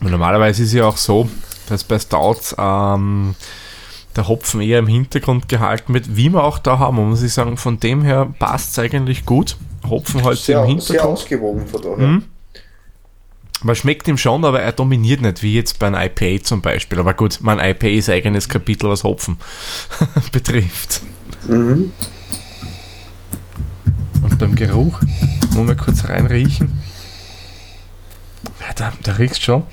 Normalerweise 0.02 0.64
ist 0.64 0.70
es 0.70 0.74
ja 0.76 0.86
auch 0.86 0.98
so, 0.98 1.30
dass 1.68 1.84
bei 1.84 1.98
Stouts 2.00 2.56
ähm, 2.58 3.36
der 4.16 4.28
Hopfen 4.28 4.62
eher 4.62 4.80
im 4.80 4.88
Hintergrund 4.88 5.50
gehalten 5.50 5.94
wird, 5.94 6.16
wie 6.16 6.30
wir 6.32 6.44
auch 6.44 6.60
da 6.60 6.80
haben. 6.80 7.00
Und 7.00 7.10
muss 7.10 7.22
ich 7.24 7.34
sagen, 7.34 7.58
von 7.58 7.80
dem 7.80 8.04
her 8.04 8.34
passt 8.40 8.72
es 8.72 8.80
eigentlich 8.80 9.26
gut. 9.26 9.58
Hopfen 9.90 10.24
halt 10.24 10.38
Sehr, 10.38 10.64
im 10.64 10.80
sehr 10.80 10.94
Hintergrund. 11.00 11.14
ausgewogen 11.14 11.68
von 11.68 11.82
daher. 11.82 12.08
Mhm. 12.08 12.24
Man 13.64 13.76
schmeckt 13.76 14.08
ihm 14.08 14.18
schon, 14.18 14.46
aber 14.46 14.62
er 14.62 14.74
dominiert 14.74 15.22
nicht, 15.22 15.42
wie 15.42 15.56
jetzt 15.56 15.80
bei 15.80 15.88
einem 15.88 16.00
IPA 16.00 16.44
zum 16.44 16.62
Beispiel. 16.62 17.00
Aber 17.00 17.14
gut, 17.14 17.40
mein 17.42 17.60
IPA 17.60 17.88
ist 17.88 18.10
eigenes 18.10 18.48
Kapitel, 18.48 18.90
was 18.90 19.04
Hopfen 19.04 19.38
betrifft. 20.32 21.02
Mhm. 21.48 21.92
Und 24.24 24.40
beim 24.40 24.56
Geruch, 24.56 25.00
muss 25.56 25.68
man 25.68 25.78
kurz 25.78 26.08
reinriechen. 26.08 26.80
Ja, 28.60 28.74
da, 28.76 28.94
da 29.04 29.14
riechst 29.14 29.44
schon. 29.44 29.64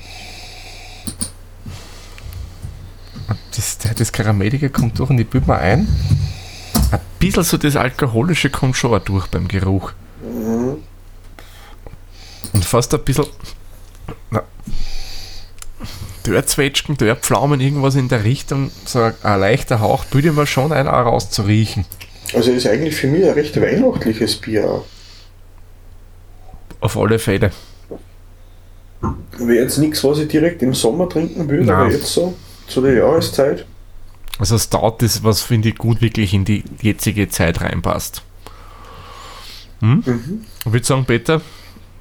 Das, 3.55 3.77
das 3.95 4.11
Karamellige 4.11 4.69
kommt 4.69 4.99
durch 4.99 5.09
und 5.09 5.19
ich 5.19 5.27
büte 5.27 5.47
mal 5.47 5.59
ein. 5.59 5.87
Ein 6.91 6.99
bisschen 7.19 7.43
so 7.43 7.57
das 7.57 7.75
Alkoholische 7.75 8.49
kommt 8.49 8.75
schon 8.75 8.93
auch 8.93 8.99
durch 8.99 9.27
beim 9.27 9.47
Geruch. 9.47 9.93
Und 10.23 10.81
fast 12.65 12.93
ein 12.93 13.03
bisschen. 13.03 13.25
Dörrzwetschgen, 16.23 16.95
Dörrpflaumen, 16.95 17.59
irgendwas 17.59 17.95
in 17.95 18.07
der 18.07 18.23
Richtung, 18.23 18.71
so 18.85 19.01
ein, 19.01 19.39
leichter 19.39 19.81
Hauch, 19.81 20.05
ich 20.13 20.31
mir 20.31 20.47
schon 20.47 20.71
ein, 20.71 20.87
auch 20.87 21.05
rauszuriechen. 21.05 21.85
Also 22.33 22.51
ist 22.51 22.65
eigentlich 22.65 22.95
für 22.95 23.07
mich 23.07 23.25
ein 23.25 23.33
recht 23.33 23.59
weihnachtliches 23.59 24.37
Bier. 24.37 24.85
Auf 26.83 26.97
alle 26.97 27.17
Fälle. 27.17 27.51
Wäre 29.37 29.63
jetzt 29.63 29.77
nichts, 29.77 30.03
was 30.03 30.19
ich 30.19 30.27
direkt 30.27 30.61
im 30.61 30.73
Sommer 30.73 31.07
trinken 31.07 31.47
würde, 31.49 31.63
Nein. 31.63 31.75
aber 31.75 31.91
jetzt 31.91 32.07
so 32.07 32.35
zu 32.67 32.81
der 32.81 32.95
Jahreszeit. 32.95 33.65
Also 34.37 34.57
Stout 34.57 34.97
ist, 34.99 35.23
was 35.23 35.41
finde 35.41 35.69
ich 35.69 35.77
gut 35.77 36.01
wirklich 36.01 36.33
in 36.33 36.43
die 36.43 36.65
jetzige 36.81 37.29
Zeit 37.29 37.61
reinpasst. 37.61 38.21
Hm? 39.79 40.03
Mhm. 40.05 40.45
Ich 40.65 40.73
würde 40.73 40.85
sagen, 40.85 41.05
Peter, 41.05 41.39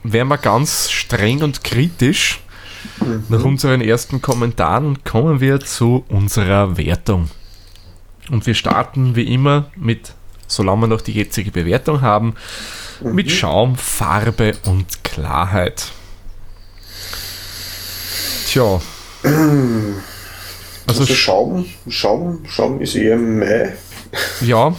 wären 0.03 0.27
wir 0.27 0.39
ganz 0.39 0.91
streng 0.91 1.45
und 1.45 1.63
kritisch 1.63 2.41
nach 3.29 3.45
unseren 3.45 3.83
ersten 3.83 4.21
Kommentaren 4.21 5.05
kommen 5.05 5.41
wir 5.41 5.61
zu 5.61 6.05
unserer 6.09 6.77
Wertung. 6.77 7.31
Und 8.31 8.49
wir 8.49 8.55
starten 8.55 9.15
wie 9.15 9.33
immer 9.33 9.71
mit, 9.77 10.15
solange 10.49 10.83
wir 10.83 10.87
noch 10.89 11.03
die 11.03 11.13
jetzige 11.13 11.53
Bewertung 11.53 12.01
haben, 12.01 12.35
mit 13.05 13.31
Schaum, 13.31 13.77
Farbe 13.77 14.55
und 14.67 15.03
Klarheit. 15.05 15.93
Tja. 18.47 18.81
Also, 19.25 19.93
Also 20.87 21.07
Schaum, 21.07 21.67
Schaum, 21.89 22.45
Schaum 22.47 22.81
ist 22.81 22.95
eher 22.97 23.17
Mai. 23.17 23.73
ja, 24.41 24.75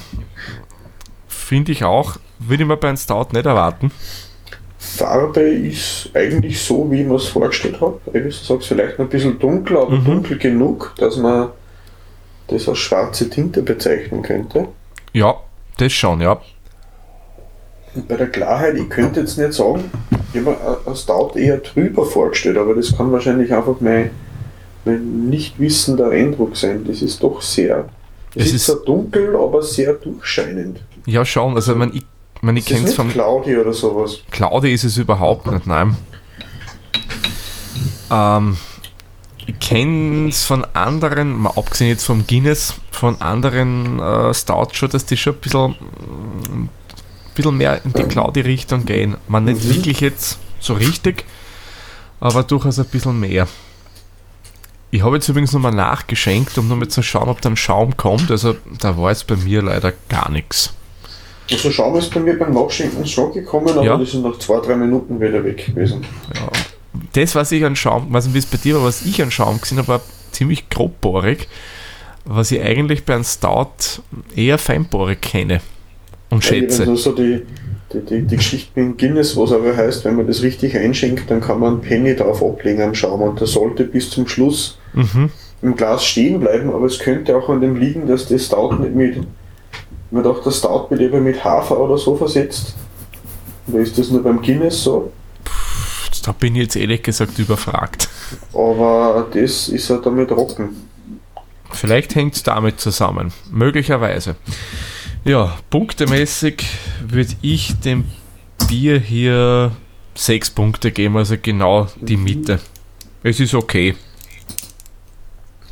finde 1.28 1.72
ich 1.72 1.84
auch. 1.84 2.18
Würde 2.40 2.64
ich 2.64 2.68
mir 2.68 2.78
bei 2.78 2.90
einem 2.90 2.98
Stout 2.98 3.28
nicht 3.32 3.46
erwarten. 3.46 3.92
Farbe 4.78 5.40
ist 5.42 6.10
eigentlich 6.14 6.62
so, 6.62 6.92
wie 6.92 7.04
man 7.04 7.16
es 7.16 7.28
vorgestellt 7.30 7.80
hat. 7.80 7.94
Wie 8.12 8.20
du 8.20 8.32
sagst, 8.32 8.68
vielleicht 8.68 9.00
noch 9.00 9.06
ein 9.06 9.10
bisschen 9.10 9.40
dunkler, 9.40 9.84
aber 9.84 9.92
Mhm. 9.98 10.06
dunkel 10.06 10.38
genug, 10.38 10.94
dass 10.98 11.16
man 11.18 11.50
das 12.48 12.68
als 12.68 12.80
schwarze 12.80 13.30
Tinte 13.30 13.62
bezeichnen 13.64 14.22
könnte. 14.22 14.68
Ja, 15.14 15.36
das 15.78 15.94
schon, 15.94 16.20
ja. 16.20 16.42
Bei 18.08 18.16
der 18.16 18.28
Klarheit, 18.28 18.76
ich 18.76 18.90
könnte 18.90 19.20
jetzt 19.20 19.38
nicht 19.38 19.54
sagen, 19.54 19.92
ich 20.34 20.40
habe 20.40 20.52
mir 20.52 20.78
ein 20.88 20.96
Stout 20.96 21.34
eher 21.36 21.58
drüber 21.58 22.06
vorgestellt, 22.06 22.58
aber 22.58 22.74
das 22.74 22.96
kann 22.98 23.12
wahrscheinlich 23.12 23.54
einfach 23.54 23.76
mein, 23.80 24.10
mein 24.84 25.30
nicht 25.30 25.60
wissender 25.60 26.10
Eindruck 26.10 26.58
sein. 26.58 26.84
Das 26.86 27.02
ist 27.02 27.22
doch 27.22 27.42
sehr, 27.42 27.90
es 28.36 28.52
ist, 28.52 28.66
zwar 28.66 28.78
dunkel, 28.78 29.36
aber 29.36 29.62
sehr 29.62 29.94
durchscheinend. 29.94 30.80
Ja, 31.06 31.24
schon. 31.24 31.56
Also, 31.56 31.76
man, 31.76 31.94
ich, 31.94 32.04
man, 32.42 32.58
ich 32.58 32.66
kenne 32.66 32.88
es 32.88 32.96
vom 32.96 33.10
Cloudy 33.10 33.58
oder 33.58 33.74
sowas. 33.74 34.20
Claudia 34.32 34.74
ist 34.74 34.86
es 34.86 34.98
überhaupt 34.98 35.52
nicht, 35.52 35.68
nein. 35.68 35.96
Ähm, 38.10 38.58
ich 39.46 39.60
kenne 39.60 40.30
es 40.30 40.46
von 40.46 40.66
anderen, 40.74 41.34
mal 41.34 41.52
abgesehen 41.56 41.90
jetzt 41.90 42.06
vom 42.06 42.26
Guinness, 42.26 42.76
von 42.92 43.22
anderen 43.22 44.00
äh, 44.00 44.34
Stouts 44.34 44.78
schon, 44.78 44.90
dass 44.90 45.06
die 45.06 45.18
schon 45.18 45.34
ein 45.34 45.40
bisschen, 45.40 45.76
bisschen 47.36 47.58
mehr 47.58 47.82
in 47.86 47.94
die 47.94 48.04
Claudi-Richtung 48.04 48.86
gehen. 48.86 49.18
Man 49.28 49.46
nicht 49.46 49.64
Mhm. 49.64 49.70
wirklich 49.76 50.00
jetzt 50.02 50.38
so 50.60 50.74
richtig, 50.74 51.26
aber 52.20 52.44
durchaus 52.44 52.80
ein 52.80 52.86
bisschen 52.86 53.20
mehr. 53.20 53.48
Ich 54.92 55.02
habe 55.04 55.16
jetzt 55.16 55.28
übrigens 55.28 55.54
nochmal 55.54 55.74
nachgeschenkt, 55.74 56.58
um 56.58 56.68
nochmal 56.68 56.88
zu 56.88 57.02
schauen, 57.02 57.28
ob 57.30 57.42
dann 57.42 57.58
Schaum 57.58 57.98
kommt. 57.98 58.30
Also 58.30 58.56
da 58.80 58.96
war 58.98 59.10
jetzt 59.10 59.26
bei 59.28 59.36
mir 59.36 59.62
leider 59.64 59.92
gar 60.08 60.30
nichts. 60.30 60.72
Also 61.52 61.72
Schaum 61.72 61.96
ist 61.98 62.14
bei 62.14 62.20
mir 62.20 62.38
beim 62.38 62.54
Nachschenken 62.54 63.06
schon 63.06 63.34
gekommen, 63.34 63.70
aber 63.70 63.84
Ja. 63.84 63.98
die 63.98 64.06
sind 64.06 64.24
nach 64.24 64.38
zwei, 64.40 64.60
drei 64.60 64.76
Minuten 64.76 65.20
wieder 65.20 65.44
weg 65.44 65.66
gewesen. 65.66 66.06
Ja. 66.36 66.48
Das, 67.14 67.34
was 67.36 67.52
ich 67.52 67.66
an 67.66 67.76
Schaum, 67.76 68.14
weiß 68.14 68.26
nicht, 68.26 68.36
wie 68.36 68.40
es 68.40 68.46
bei 68.46 68.58
dir 68.58 68.76
war, 68.76 68.84
was 68.84 69.02
ich 69.02 69.22
an 69.22 69.32
Schaum 69.32 69.60
gesehen 69.60 69.80
habe, 69.80 69.88
war 69.88 70.02
ziemlich 70.32 70.70
grobbohrig, 70.70 71.48
was 72.26 72.52
ich 72.52 72.62
eigentlich 72.62 73.04
bei 73.04 73.16
einem 73.16 73.24
Stout 73.24 74.02
eher 74.36 74.58
feinbohrig 74.60 75.20
kenne 75.22 75.60
und 76.34 76.44
schätze. 76.44 76.86
so, 76.86 76.96
so 76.96 77.12
die, 77.14 77.42
die, 77.94 78.00
die, 78.02 78.22
die 78.24 78.36
Geschichte 78.38 78.80
mit 78.80 78.98
Guinness, 78.98 79.38
was 79.38 79.52
aber 79.52 79.76
heißt, 79.76 80.04
wenn 80.06 80.16
man 80.16 80.28
das 80.28 80.42
richtig 80.42 80.76
einschenkt, 80.78 81.30
dann 81.30 81.42
kann 81.42 81.60
man 81.60 81.74
einen 81.74 81.82
Penny 81.82 82.16
drauf 82.16 82.42
ablegen 82.44 82.82
am 82.82 82.96
Schaum 82.96 83.22
und 83.22 83.40
der 83.40 83.48
sollte 83.48 83.84
bis 83.86 84.10
zum 84.10 84.28
Schluss 84.28 84.78
Mhm. 84.94 85.30
im 85.62 85.76
Glas 85.76 86.04
stehen 86.06 86.40
bleiben, 86.40 86.72
aber 86.74 86.86
es 86.86 87.00
könnte 87.00 87.36
auch 87.36 87.50
an 87.50 87.62
dem 87.62 87.76
liegen, 87.76 88.08
dass 88.08 88.28
das 88.28 88.46
Stout 88.46 88.74
nicht 88.76 88.94
mit, 88.96 89.18
man 90.12 90.24
dachte, 90.24 90.42
das 90.46 90.60
Stout 90.60 90.88
wird 90.90 91.02
eben 91.02 91.24
mit 91.24 91.44
Hafer 91.44 91.80
oder 91.80 91.98
so 91.98 92.16
versetzt. 92.16 92.76
Oder 93.68 93.80
ist 93.80 93.98
das 93.98 94.10
nur 94.12 94.22
beim 94.22 94.42
Guinness 94.42 94.84
so? 94.84 95.12
Da 96.26 96.32
bin 96.32 96.56
ich 96.56 96.62
jetzt 96.64 96.76
ehrlich 96.76 97.02
gesagt 97.02 97.38
überfragt. 97.40 98.08
Aber 98.54 99.28
das 99.34 99.68
ist 99.70 99.90
ja 99.90 99.98
damit 99.98 100.30
trocken. 100.30 100.70
Vielleicht 101.72 102.16
hängt 102.16 102.36
es 102.36 102.44
damit 102.44 102.80
zusammen. 102.80 103.34
Möglicherweise. 103.52 104.36
Ja, 105.26 105.58
punktemäßig 105.70 106.66
würde 107.08 107.34
ich 107.42 107.80
dem 107.80 108.06
Bier 108.68 109.00
hier 109.00 109.72
sechs 110.16 110.50
Punkte 110.50 110.92
geben, 110.92 111.18
also 111.18 111.36
genau 111.42 111.88
die 112.02 112.18
Mitte. 112.18 112.60
Es 113.24 113.40
ist 113.40 113.54
okay. 113.54 113.96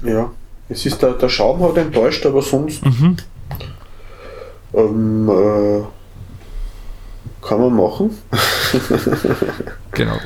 Ja. 0.04 0.32
Es 0.70 0.86
ist 0.86 1.02
der, 1.02 1.14
der 1.14 1.28
Schaum 1.28 1.62
hat 1.64 1.78
enttäuscht, 1.78 2.26
aber 2.26 2.42
sonst 2.42 2.84
Mhm. 2.86 3.18
ähm, 4.74 5.30
äh, 5.30 5.84
kann 7.46 7.60
man 7.60 7.76
machen. 7.76 8.18
Genau. 9.94 10.18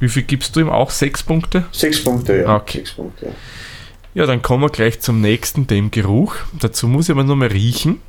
Wie 0.00 0.08
viel 0.08 0.24
gibst 0.24 0.56
du 0.56 0.60
ihm 0.60 0.68
auch? 0.68 0.90
Sechs 0.90 1.22
Punkte? 1.22 1.64
Sechs 1.70 2.02
Punkte, 2.02 2.38
ja. 2.42 2.56
Okay. 2.56 2.78
Sechs 2.78 2.92
Punkte, 2.94 3.26
ja. 3.26 3.32
Ja, 4.14 4.26
dann 4.26 4.42
kommen 4.42 4.64
wir 4.64 4.70
gleich 4.70 4.98
zum 5.00 5.20
nächsten, 5.20 5.68
dem 5.68 5.92
Geruch. 5.92 6.34
Dazu 6.58 6.88
muss 6.88 7.04
ich 7.06 7.12
aber 7.12 7.22
nur 7.22 7.36
mal 7.36 7.46
riechen. 7.48 8.00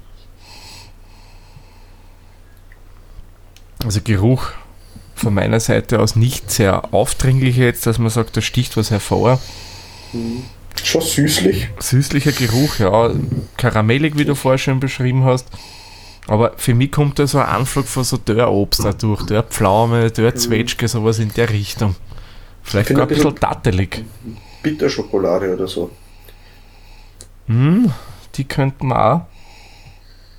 Also 3.83 4.01
Geruch 4.03 4.49
von 5.15 5.33
meiner 5.33 5.59
Seite 5.59 5.99
aus 5.99 6.15
nicht 6.15 6.51
sehr 6.51 6.93
aufdringlich 6.93 7.57
jetzt, 7.57 7.85
dass 7.85 7.97
man 7.99 8.09
sagt, 8.09 8.37
da 8.37 8.41
sticht 8.41 8.77
was 8.77 8.91
hervor. 8.91 9.39
Schon 10.83 11.01
süßlich. 11.01 11.69
Süßlicher 11.79 12.31
Geruch, 12.31 12.79
ja, 12.79 13.11
karamellig, 13.57 14.17
wie 14.17 14.25
du 14.25 14.35
vorher 14.35 14.57
schon 14.59 14.79
beschrieben 14.79 15.23
hast. 15.25 15.47
Aber 16.27 16.53
für 16.57 16.73
mich 16.75 16.91
kommt 16.91 17.19
da 17.19 17.25
so 17.25 17.39
ein 17.39 17.45
Anflug 17.45 17.85
von 17.87 18.03
so 18.03 18.17
Dörrobst 18.17 18.83
da 18.83 18.93
durch, 18.93 19.23
Dörrpflaume, 19.25 20.11
Dörrzwetschge, 20.11 20.87
sowas 20.87 21.19
in 21.19 21.33
der 21.33 21.49
Richtung. 21.49 21.95
Vielleicht 22.63 22.89
gar 22.89 23.03
ein 23.03 23.07
bisschen 23.07 23.23
bisschen- 23.33 23.39
dattelig. 23.39 24.03
Bitterschokolade 24.61 25.53
oder 25.53 25.67
so. 25.67 25.89
Hm, 27.47 27.91
die 28.35 28.43
könnten 28.43 28.87
wir 28.89 29.13
auch. 29.13 29.21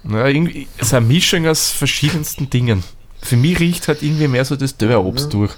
Naja, 0.05 0.27
irgendwie 0.29 0.69
es 0.77 0.89
ist 0.89 0.95
eine 0.95 1.07
Mischung 1.07 1.47
aus 1.47 1.71
verschiedensten 1.71 2.51
Dingen. 2.51 2.85
Für 3.23 3.37
mich 3.37 3.59
riecht 3.61 3.89
halt 3.89 4.03
irgendwie 4.03 4.29
mehr 4.29 4.45
so 4.45 4.57
das 4.57 4.77
Dörrobst 4.77 5.33
durch. 5.33 5.53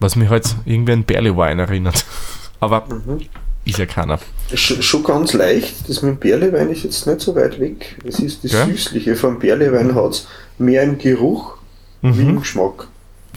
Was 0.00 0.16
mich 0.16 0.28
halt 0.28 0.54
irgendwie 0.64 0.92
an 0.92 1.04
Barley 1.04 1.34
Wine 1.36 1.62
erinnert. 1.62 2.04
Aber 2.60 2.86
Mhm. 2.86 3.20
ist 3.64 3.78
ja 3.78 3.86
keiner. 3.86 4.18
Sch 4.54 4.82
schon 4.82 5.02
ganz 5.04 5.32
leicht. 5.32 5.88
Das 5.88 6.02
mit 6.02 6.12
dem 6.14 6.18
Bärlewein 6.18 6.70
ist 6.70 6.84
jetzt 6.84 7.06
nicht 7.06 7.20
so 7.20 7.34
weit 7.34 7.58
weg. 7.60 7.96
Es 8.06 8.18
ist 8.20 8.44
das 8.44 8.52
Gell? 8.52 8.66
Süßliche 8.66 9.16
vom 9.16 9.38
Bärlewein 9.38 9.94
hat 9.94 10.26
mehr 10.58 10.82
im 10.82 10.98
Geruch 10.98 11.54
wie 12.02 12.22
im 12.22 12.34
Mhm, 12.34 12.40
Geschmack. 12.40 12.86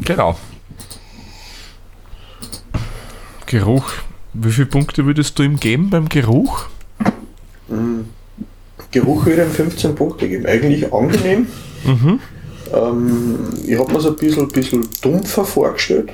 genau. 0.04 0.38
Geruch. 3.45 3.91
Wie 4.34 4.52
viele 4.52 4.67
Punkte 4.67 5.06
würdest 5.06 5.38
du 5.39 5.43
ihm 5.43 5.60
geben 5.60 5.89
beim 5.89 6.08
Geruch? 6.08 6.67
Geruch 8.91 9.25
würde 9.25 9.43
ihm 9.43 9.52
15 9.52 9.95
Punkte 9.95 10.28
geben. 10.28 10.45
Eigentlich 10.45 10.91
angenehm. 10.93 11.47
Mhm. 11.86 12.19
Ähm, 12.73 13.39
ich 13.65 13.78
habe 13.78 13.91
mir 13.91 13.99
so 13.99 14.10
ein 14.10 14.15
bisschen, 14.15 14.47
bisschen 14.47 14.88
dumpfer 15.02 15.45
vorgestellt. 15.45 16.12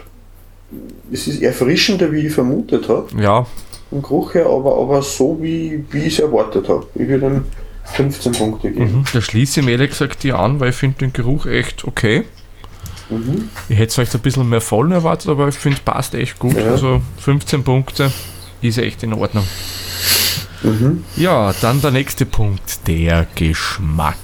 Es 1.12 1.28
ist 1.28 1.42
erfrischender, 1.42 2.12
wie 2.12 2.28
ich 2.28 2.34
vermutet 2.34 2.90
habe, 2.90 3.08
Ja, 3.22 3.46
vom 3.90 4.02
Geruch 4.02 4.34
her, 4.34 4.48
aber, 4.48 4.78
aber 4.78 5.02
so, 5.02 5.38
wie, 5.42 5.84
wie 5.92 6.00
ich 6.00 6.14
es 6.14 6.20
erwartet 6.20 6.68
habe. 6.68 6.88
Ich 6.96 7.08
würde 7.08 7.28
ihm 7.28 7.46
15 7.86 8.32
Punkte 8.34 8.72
geben. 8.72 9.00
mhm. 9.00 9.04
da 9.14 9.22
schließe 9.22 9.60
ich 9.60 9.66
mir 9.66 9.74
ehrlich 9.74 9.92
gesagt 9.92 10.24
die 10.24 10.34
an, 10.34 10.60
weil 10.60 10.70
ich 10.72 10.76
finde 10.76 10.98
den 11.00 11.14
Geruch 11.14 11.46
echt 11.46 11.86
okay. 11.86 12.24
Mhm. 13.10 13.50
Ich 13.70 13.78
hätte 13.78 13.94
vielleicht 13.94 14.16
ein 14.16 14.22
bisschen 14.22 14.50
mehr 14.50 14.62
vollen 14.62 14.92
erwartet, 14.92 15.30
aber 15.30 15.48
ich 15.48 15.56
finde, 15.56 15.80
passt 15.86 16.16
echt 16.16 16.40
gut. 16.40 16.56
Ja. 16.58 16.72
Also 16.72 17.02
15 17.20 17.64
Punkte 17.64 18.12
ist 18.62 18.80
echt 18.80 19.04
in 19.04 19.14
Ordnung. 19.14 19.46
Mhm. 20.66 21.04
Ja, 21.16 21.54
dann 21.62 21.82
der 21.82 21.92
nächste 21.92 22.26
Punkt, 22.26 22.88
der 22.88 23.28
Geschmack. 23.36 24.16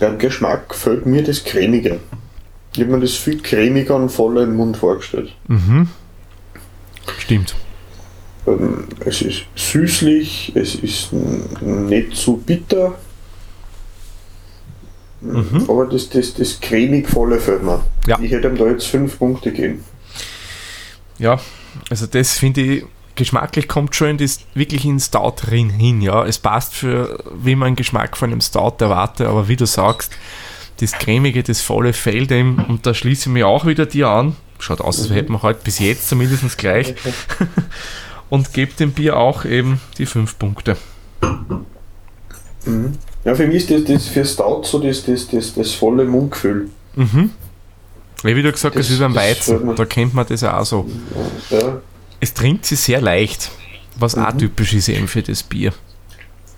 Beim 0.00 0.18
Geschmack 0.18 0.74
fällt 0.74 1.06
mir 1.06 1.22
das 1.22 1.44
Cremige. 1.44 2.00
Ich 2.74 2.80
habe 2.80 2.92
mir 2.92 3.00
das 3.00 3.14
viel 3.14 3.40
cremiger 3.40 3.96
und 3.96 4.10
voller 4.10 4.42
im 4.42 4.56
Mund 4.56 4.76
vorgestellt. 4.76 5.34
Mhm. 5.48 5.88
Stimmt. 7.18 7.54
Ähm, 8.46 8.88
es 9.04 9.22
ist 9.22 9.42
süßlich, 9.54 10.52
es 10.54 10.74
ist 10.76 11.12
nicht 11.12 12.14
zu 12.16 12.36
bitter, 12.38 12.94
Mhm. 15.22 15.64
aber 15.68 15.86
das, 15.86 16.10
das, 16.10 16.34
das 16.34 16.60
cremig 16.60 17.08
volle 17.08 17.40
fällt 17.40 17.62
mir. 17.62 17.80
Ja. 18.06 18.18
Ich 18.20 18.30
hätte 18.30 18.48
ihm 18.48 18.56
da 18.56 18.66
jetzt 18.66 18.86
fünf 18.86 19.18
Punkte 19.18 19.50
gegeben. 19.50 19.82
Ja, 21.18 21.40
also 21.90 22.06
das 22.06 22.32
finde 22.32 22.60
ich, 22.60 22.84
geschmacklich 23.14 23.66
kommt 23.66 23.94
schon 23.96 24.10
in 24.10 24.18
das, 24.18 24.40
wirklich 24.54 24.84
in 24.84 25.00
Stout 25.00 25.34
drin 25.36 25.70
hin, 25.70 26.00
ja. 26.02 26.24
Es 26.24 26.38
passt 26.38 26.74
für, 26.74 27.18
wie 27.34 27.56
man 27.56 27.76
Geschmack 27.76 28.16
von 28.16 28.30
einem 28.30 28.40
Stout 28.40 28.76
erwartet, 28.80 29.26
aber 29.26 29.48
wie 29.48 29.56
du 29.56 29.66
sagst, 29.66 30.12
das 30.80 30.92
cremige, 30.92 31.42
das 31.42 31.62
volle 31.62 31.92
fällt 31.92 32.30
ihm 32.30 32.64
und 32.68 32.86
da 32.86 32.92
schließe 32.92 33.28
ich 33.28 33.32
mich 33.32 33.44
auch 33.44 33.66
wieder 33.66 33.86
dir 33.86 34.08
an. 34.08 34.36
Schaut 34.58 34.80
aus, 34.80 35.00
als 35.00 35.10
hätten 35.10 35.32
wir 35.32 35.42
halt 35.42 35.64
bis 35.64 35.78
jetzt 35.78 36.08
zumindest 36.08 36.56
gleich 36.56 36.94
und 38.30 38.52
gebe 38.52 38.72
dem 38.74 38.92
Bier 38.92 39.16
auch 39.16 39.44
eben 39.44 39.80
die 39.98 40.06
fünf 40.06 40.38
Punkte. 40.38 40.76
Mhm. 42.64 42.92
Ja, 43.24 43.34
für 43.34 43.46
mich 43.46 43.68
ist 43.68 43.70
das, 43.70 43.84
das 43.84 44.06
für 44.08 44.24
Stout 44.24 44.62
so 44.64 44.78
das, 44.78 45.04
das, 45.04 45.28
das, 45.28 45.54
das 45.54 45.72
volle 45.72 46.04
Mundgefühl. 46.04 46.70
Mhm. 46.94 47.30
Wie 48.22 48.42
du 48.42 48.50
gesagt 48.50 48.76
hast, 48.76 48.90
ist 48.90 48.98
beim 48.98 49.14
Weizen, 49.14 49.74
da 49.76 49.84
kennt 49.84 50.14
man 50.14 50.26
das 50.26 50.42
auch 50.42 50.64
so. 50.64 50.86
Ja. 51.50 51.80
Es 52.20 52.32
trinkt 52.34 52.64
sich 52.66 52.80
sehr 52.80 53.00
leicht, 53.00 53.50
was 53.98 54.16
auch 54.16 54.32
Mhm. 54.32 54.38
typisch 54.38 54.74
ist 54.74 54.88
eben 54.88 55.06
für 55.06 55.22
das 55.22 55.42
Bier. 55.42 55.72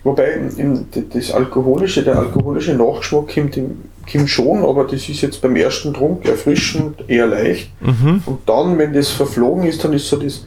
Wobei 0.03 0.39
im- 0.57 0.85
das 1.13 1.31
alkoholische, 1.31 2.03
der 2.03 2.17
alkoholische 2.17 2.73
Nachgeschmack 2.73 3.33
kommt, 3.35 3.57
im- 3.57 3.83
kommt 4.09 4.29
schon, 4.29 4.63
aber 4.63 4.85
das 4.85 5.07
ist 5.09 5.21
jetzt 5.21 5.41
beim 5.41 5.55
ersten 5.57 5.93
Trunk 5.93 6.25
erfrischend, 6.25 7.03
eher 7.09 7.27
leicht. 7.27 7.69
Mhm. 7.81 8.23
Und 8.25 8.39
dann, 8.47 8.77
wenn 8.77 8.93
das 8.93 9.09
verflogen 9.09 9.65
ist, 9.65 9.83
dann 9.83 9.91
ist 9.93 10.07
so 10.07 10.15
das 10.17 10.45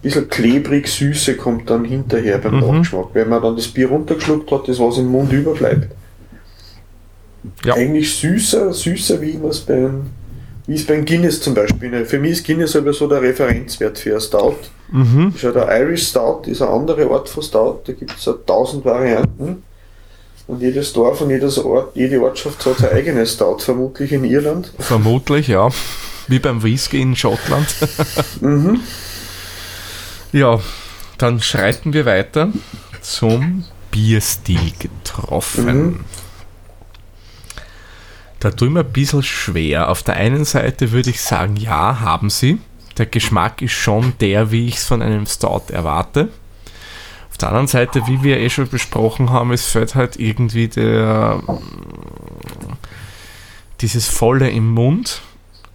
bisschen 0.00 0.28
klebrig 0.28 0.88
Süße 0.88 1.36
kommt 1.36 1.68
dann 1.70 1.84
hinterher 1.84 2.38
beim 2.38 2.54
Mhm. 2.54 2.60
Nachgeschmack. 2.60 3.06
Wenn 3.12 3.28
man 3.28 3.42
dann 3.42 3.56
das 3.56 3.68
Bier 3.68 3.88
runtergeschluckt 3.88 4.50
hat, 4.50 4.66
das 4.68 4.78
was 4.78 4.98
im 4.98 5.06
Mund 5.06 5.32
überbleibt. 5.32 5.88
Ja. 7.64 7.74
Eigentlich 7.74 8.14
süßer, 8.16 8.72
süßer 8.72 9.20
wie 9.20 9.34
man 9.34 9.50
es 9.50 9.60
beim 9.60 10.02
wie 10.72 10.76
es 10.76 10.86
beim 10.86 11.04
Guinness 11.04 11.38
zum 11.42 11.52
Beispiel. 11.52 12.06
Für 12.06 12.18
mich 12.18 12.32
ist 12.32 12.46
Guinness 12.46 12.74
aber 12.74 12.94
so 12.94 13.06
der 13.06 13.20
Referenzwert 13.20 13.98
für 13.98 14.14
ein 14.14 14.20
Stout. 14.22 14.56
Mhm. 14.90 15.32
Ist 15.34 15.42
ja 15.42 15.50
der 15.50 15.68
Irish 15.80 16.08
Stout, 16.08 16.44
ist 16.46 16.62
eine 16.62 16.70
andere 16.70 17.10
Art 17.10 17.28
von 17.28 17.42
Stout, 17.42 17.82
da 17.84 17.92
gibt 17.92 18.18
es 18.18 18.24
ja 18.24 18.32
tausend 18.46 18.82
Varianten. 18.82 19.62
Und 20.46 20.62
jedes 20.62 20.94
Dorf 20.94 21.20
und 21.20 21.28
jedes 21.28 21.58
Ort, 21.58 21.94
jede 21.94 22.22
Ortschaft 22.22 22.64
hat 22.64 22.78
sein 22.78 22.92
eigenes 22.92 23.34
Stout, 23.34 23.58
vermutlich 23.58 24.12
in 24.12 24.24
Irland. 24.24 24.72
Vermutlich, 24.78 25.48
ja. 25.48 25.68
Wie 26.26 26.38
beim 26.38 26.62
Whisky 26.62 27.02
in 27.02 27.16
Schottland. 27.16 27.68
Mhm. 28.40 28.80
Ja, 30.32 30.58
dann 31.18 31.42
schreiten 31.42 31.92
wir 31.92 32.06
weiter 32.06 32.50
zum 33.02 33.64
Bierstil 33.90 34.72
getroffen. 34.78 35.64
Mhm. 35.66 36.00
Da 38.42 38.50
tue 38.50 38.66
ich 38.66 38.74
mir 38.74 38.80
ein 38.80 38.92
bisschen 38.92 39.22
schwer. 39.22 39.88
Auf 39.88 40.02
der 40.02 40.16
einen 40.16 40.44
Seite 40.44 40.90
würde 40.90 41.10
ich 41.10 41.20
sagen, 41.20 41.54
ja, 41.54 42.00
haben 42.00 42.28
sie. 42.28 42.58
Der 42.98 43.06
Geschmack 43.06 43.62
ist 43.62 43.70
schon 43.70 44.14
der, 44.20 44.50
wie 44.50 44.66
ich 44.66 44.78
es 44.78 44.84
von 44.84 45.00
einem 45.00 45.26
Stout 45.26 45.70
erwarte. 45.72 46.28
Auf 47.30 47.38
der 47.38 47.50
anderen 47.50 47.68
Seite, 47.68 48.04
wie 48.08 48.24
wir 48.24 48.38
eh 48.38 48.50
schon 48.50 48.66
besprochen 48.66 49.30
haben, 49.30 49.52
es 49.52 49.66
fällt 49.66 49.94
halt 49.94 50.16
irgendwie 50.18 50.66
der 50.66 51.40
dieses 53.80 54.08
Volle 54.08 54.50
im 54.50 54.70
Mund. 54.70 55.22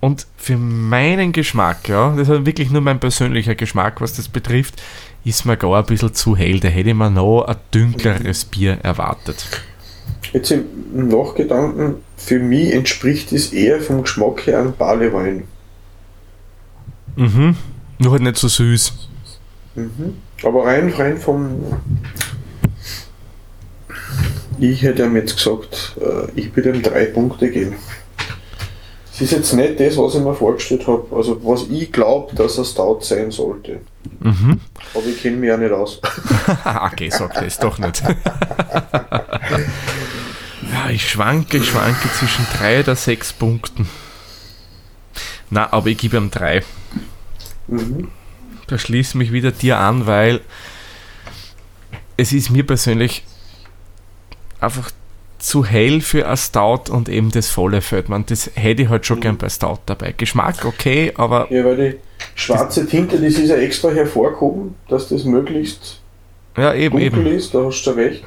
Und 0.02 0.28
für 0.36 0.58
meinen 0.58 1.32
Geschmack, 1.32 1.88
ja, 1.88 2.14
das 2.18 2.28
ist 2.28 2.46
wirklich 2.46 2.70
nur 2.70 2.82
mein 2.82 3.00
persönlicher 3.00 3.56
Geschmack, 3.56 4.02
was 4.02 4.12
das 4.12 4.28
betrifft, 4.28 4.82
ist 5.24 5.46
mir 5.46 5.56
gar 5.56 5.80
ein 5.80 5.86
bisschen 5.86 6.14
zu 6.14 6.36
hell. 6.36 6.60
Da 6.60 6.68
hätte 6.68 6.90
ich 6.90 6.96
mir 6.96 7.10
noch 7.10 7.46
ein 7.46 7.56
dünkleres 7.74 8.44
Bier 8.44 8.78
erwartet. 8.84 9.48
Jetzt 10.34 10.52
im 10.52 11.08
Nachgedanken, 11.10 11.96
für 12.18 12.40
mich 12.40 12.74
entspricht 12.74 13.32
es 13.32 13.54
eher 13.54 13.82
vom 13.82 14.04
Geschmack 14.04 14.46
her 14.46 14.60
an 14.60 14.74
Barleywein. 14.78 15.44
Mhm. 17.16 17.56
Nur 18.00 18.12
halt 18.12 18.22
nicht 18.22 18.38
so 18.38 18.48
süß. 18.48 18.94
Mhm. 19.76 20.18
Aber 20.44 20.66
rein, 20.66 20.90
rein 20.90 21.18
vom. 21.18 21.64
Ich 24.60 24.82
hätte 24.82 25.04
ihm 25.04 25.16
jetzt 25.16 25.38
gesagt, 25.38 25.96
äh, 26.02 26.32
ich 26.36 26.56
würde 26.56 26.72
ihm 26.72 26.82
drei 26.82 27.06
Punkte 27.06 27.50
geben. 27.50 27.76
Es 29.14 29.22
ist 29.22 29.32
jetzt 29.32 29.54
nicht 29.54 29.80
das, 29.80 29.98
was 29.98 30.14
ich 30.14 30.22
mir 30.22 30.36
vorgestellt 30.36 30.86
habe, 30.86 31.08
also 31.16 31.44
was 31.44 31.66
ich 31.72 31.92
glaube, 31.92 32.36
dass 32.36 32.60
er 32.60 32.66
Stout 32.66 33.00
sein 33.02 33.32
sollte. 33.32 33.80
Mhm. 34.20 34.60
Aber 34.94 35.06
ich 35.08 35.22
kenne 35.22 35.38
mich 35.38 35.48
ja 35.48 35.58
nicht 35.58 35.72
aus. 35.72 36.00
okay, 36.92 37.10
sag 37.10 37.34
das 37.34 37.58
doch 37.58 37.80
nicht. 37.80 38.04
ja, 40.88 40.94
ich 40.94 41.10
schwanke, 41.10 41.58
ich 41.58 41.68
schwanke 41.68 42.10
zwischen 42.14 42.46
drei 42.58 42.80
oder 42.80 42.96
sechs 42.96 43.34
Punkten. 43.34 43.90
Na, 45.50 45.72
aber 45.72 45.88
ich 45.88 45.98
gebe 45.98 46.18
ihm 46.18 46.32
drei. 46.32 46.64
Mhm. 47.68 48.10
Da 48.68 48.78
schließe 48.78 49.18
mich 49.18 49.32
wieder 49.32 49.52
dir 49.52 49.78
an, 49.80 50.08
weil 50.08 50.42
es 52.18 52.34
ist 52.34 52.50
mir 52.50 52.66
persönlich 52.66 53.24
einfach 54.60 54.92
zu 55.40 55.64
hell 55.64 56.02
für 56.02 56.28
ein 56.28 56.36
Stout 56.36 56.90
und 56.90 57.10
eben 57.10 57.32
das 57.32 57.48
volle 57.50 57.82
Feld. 57.82 58.10
Man, 58.10 58.26
das 58.26 58.52
hätte 58.56 58.84
ich 58.84 58.90
halt 58.90 59.06
schon 59.06 59.20
gern 59.20 59.38
bei 59.38 59.50
Stout 59.50 59.80
dabei. 59.86 60.14
Geschmack 60.14 60.66
okay, 60.66 61.14
aber 61.16 61.52
Ja, 61.52 61.64
weil 61.64 61.78
die 61.78 61.96
schwarze 62.36 62.88
Tinte, 62.88 63.20
das 63.20 63.34
ist 63.34 63.50
ja 63.50 63.56
extra 63.56 63.92
hervorgehoben, 63.92 64.76
dass 64.88 65.10
das 65.10 65.24
möglichst 65.24 66.02
ja, 66.58 66.74
eben, 66.74 67.00
dunkel 67.00 67.28
eben. 67.28 67.38
ist, 67.38 67.54
da 67.54 67.66
hast 67.66 67.84
du 67.84 67.92
recht. 67.92 68.26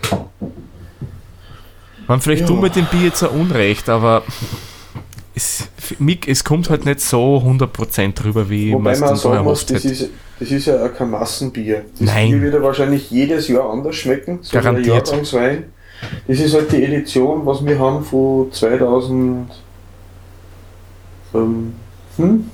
Man, 2.10 2.20
vielleicht 2.20 2.40
Ja. 2.42 2.48
tun 2.48 2.60
wir 2.60 2.70
dem 2.70 2.86
Bier 2.86 3.02
jetzt 3.06 3.22
auch 3.22 3.32
Unrecht, 3.32 3.88
aber 3.88 4.24
es, 5.36 5.68
mich, 6.00 6.26
es 6.26 6.42
kommt 6.42 6.68
halt 6.68 6.84
nicht 6.84 7.00
so 7.00 7.38
100% 7.38 8.14
drüber, 8.14 8.50
wie 8.50 8.72
man 8.72 8.80
Wobei 8.80 8.90
es 8.90 8.98
man 8.98 9.08
dann 9.10 9.16
so 9.16 9.30
sagen 9.30 9.44
muss, 9.44 9.64
das 9.64 9.84
ist, 9.84 10.10
das 10.40 10.50
ist 10.50 10.66
ja 10.66 10.88
kein 10.88 11.08
Massenbier. 11.08 11.84
Das 11.92 12.00
Nein. 12.00 12.32
Bier 12.32 12.42
wird 12.42 12.54
ja 12.54 12.62
wahrscheinlich 12.62 13.12
jedes 13.12 13.46
Jahr 13.46 13.70
anders 13.70 13.94
schmecken, 13.94 14.40
so 14.42 14.56
ein 14.58 14.64
Garantiert. 14.64 15.06
Jahrgangswein. 15.06 15.72
Das 16.26 16.40
ist 16.40 16.52
halt 16.52 16.72
die 16.72 16.82
Edition, 16.82 17.46
was 17.46 17.64
wir 17.64 17.78
haben 17.78 18.04
von 18.04 18.50
2000. 18.50 19.48
Ähm, 21.32 21.74
hm? 22.16 22.50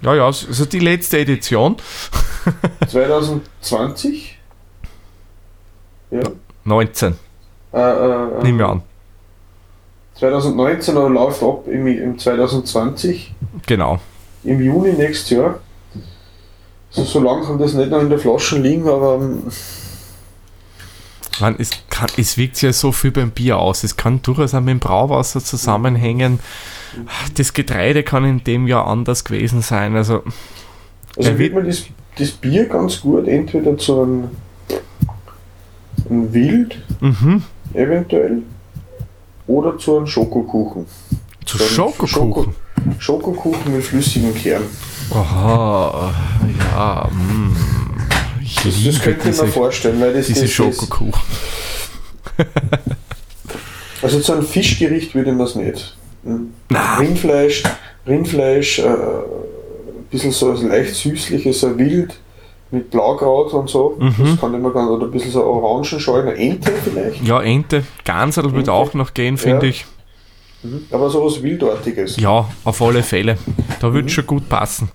Ja, 0.00 0.14
ja, 0.14 0.24
also 0.24 0.64
die 0.64 0.78
letzte 0.78 1.18
Edition, 1.18 1.76
2020? 2.88 4.38
Ja. 6.10 6.22
19, 6.64 7.16
Äh, 7.72 7.78
äh, 7.80 8.42
nimm 8.42 8.56
mir 8.56 8.68
an. 8.68 8.82
2019 10.18 10.96
aber 10.96 11.08
läuft 11.10 11.42
ab 11.42 11.64
im, 11.66 11.86
im 11.86 12.18
2020, 12.18 13.34
Genau. 13.66 13.98
im 14.44 14.60
Juni 14.60 14.92
nächstes 14.92 15.30
Jahr. 15.30 15.58
Also 16.94 17.04
so 17.04 17.20
lange 17.20 17.46
kann 17.46 17.58
das 17.58 17.72
nicht 17.72 17.90
noch 17.90 18.00
in 18.02 18.10
der 18.10 18.18
Flasche 18.18 18.58
liegen, 18.58 18.86
aber 18.88 19.14
ähm, 19.14 19.44
Man, 21.40 21.56
es, 21.58 21.70
kann, 21.88 22.10
es 22.18 22.36
wirkt 22.36 22.56
sich 22.56 22.64
ja 22.64 22.72
so 22.74 22.92
viel 22.92 23.10
beim 23.10 23.30
Bier 23.30 23.56
aus. 23.58 23.82
Es 23.84 23.96
kann 23.96 24.20
durchaus 24.22 24.54
auch 24.54 24.60
mit 24.60 24.68
dem 24.68 24.78
Brauwasser 24.80 25.42
zusammenhängen. 25.42 26.38
Das 27.36 27.54
Getreide 27.54 28.02
kann 28.02 28.24
in 28.26 28.44
dem 28.44 28.66
Jahr 28.66 28.86
anders 28.86 29.24
gewesen 29.24 29.62
sein. 29.62 29.96
Also, 29.96 30.22
Also 31.16 31.30
wird 31.30 31.38
wird- 31.38 31.54
man 31.54 31.66
das, 31.66 31.84
das 32.18 32.30
Bier 32.32 32.66
ganz 32.66 33.00
gut 33.00 33.26
entweder 33.26 33.78
zu 33.78 34.02
einem, 34.02 34.28
einem 36.10 36.32
Wild 36.34 36.78
mhm. 37.00 37.42
Eventuell 37.74 38.42
oder 39.46 39.76
zu 39.78 39.96
einem 39.96 40.06
Schokokuchen. 40.06 40.86
zu 41.44 41.58
ein 41.58 41.64
Schokokuchen. 41.68 42.08
Schoko- 42.08 42.52
Schokokuchen 42.98 43.76
mit 43.76 43.84
flüssigem 43.84 44.34
Kern. 44.34 44.62
Aha, 45.10 46.12
ja, 46.58 47.08
mm. 47.12 47.56
Ich 48.42 48.54
Das, 48.56 48.64
das 48.84 49.00
könnte 49.02 49.18
ich 49.20 49.24
mir 49.24 49.30
diese, 49.32 49.46
vorstellen, 49.48 50.00
weil 50.00 50.12
das, 50.14 50.26
diese 50.26 50.48
Schokokuchen. 50.48 51.12
Also 54.02 54.18
zu 54.20 54.32
einem 54.32 54.42
Fischgericht 54.44 55.14
würde 55.14 55.30
man 55.32 55.46
es 55.46 55.54
nicht. 55.54 55.96
Hm. 56.24 56.52
Rindfleisch, 56.98 57.62
Rindfleisch, 58.04 58.80
äh, 58.80 58.88
ein 58.88 60.04
bisschen 60.10 60.32
so 60.32 60.50
ein 60.50 60.68
leicht 60.68 60.94
süßliches, 60.96 61.60
so 61.60 61.78
wild 61.78 62.14
mit 62.72 62.90
Blaukraut 62.90 63.52
und 63.52 63.70
so. 63.70 63.96
Mhm. 64.00 64.14
Das 64.18 64.40
kann 64.40 64.54
ich 64.54 64.60
mir 64.60 64.72
ganz, 64.72 64.90
oder 64.90 65.04
ein 65.06 65.10
bisschen 65.12 65.30
so 65.30 65.44
Orangenschalen, 65.44 66.28
Ente 66.34 66.72
vielleicht. 66.82 67.22
Ja, 67.22 67.40
Ente. 67.40 67.84
Gansel 68.04 68.44
wird 68.44 68.54
Ente. 68.56 68.72
auch 68.72 68.94
noch 68.94 69.14
gehen, 69.14 69.36
finde 69.38 69.66
Ja. 69.66 69.70
ich. 69.70 69.84
Aber 70.90 71.10
sowas 71.10 71.42
Wildartiges. 71.42 72.16
Ja, 72.18 72.48
auf 72.64 72.82
alle 72.82 73.02
Fälle. 73.02 73.36
Da 73.80 73.92
würde 73.92 74.08
schon 74.08 74.26
gut 74.26 74.48
passen. 74.48 74.90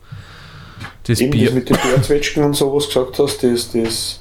Das 1.04 1.20
Mhm. 1.20 1.26
Eben 1.26 1.32
das 1.32 1.40
Bier, 1.40 1.52
mit 1.52 1.70
den 1.70 1.78
Dörrzwetschgen 1.78 2.44
und 2.44 2.54
so, 2.56 2.74
was 2.76 2.90
du 2.90 3.00
gesagt 3.06 3.20
hast, 3.20 3.44
das, 3.44 3.72
das, 3.72 3.74
das 3.74 4.20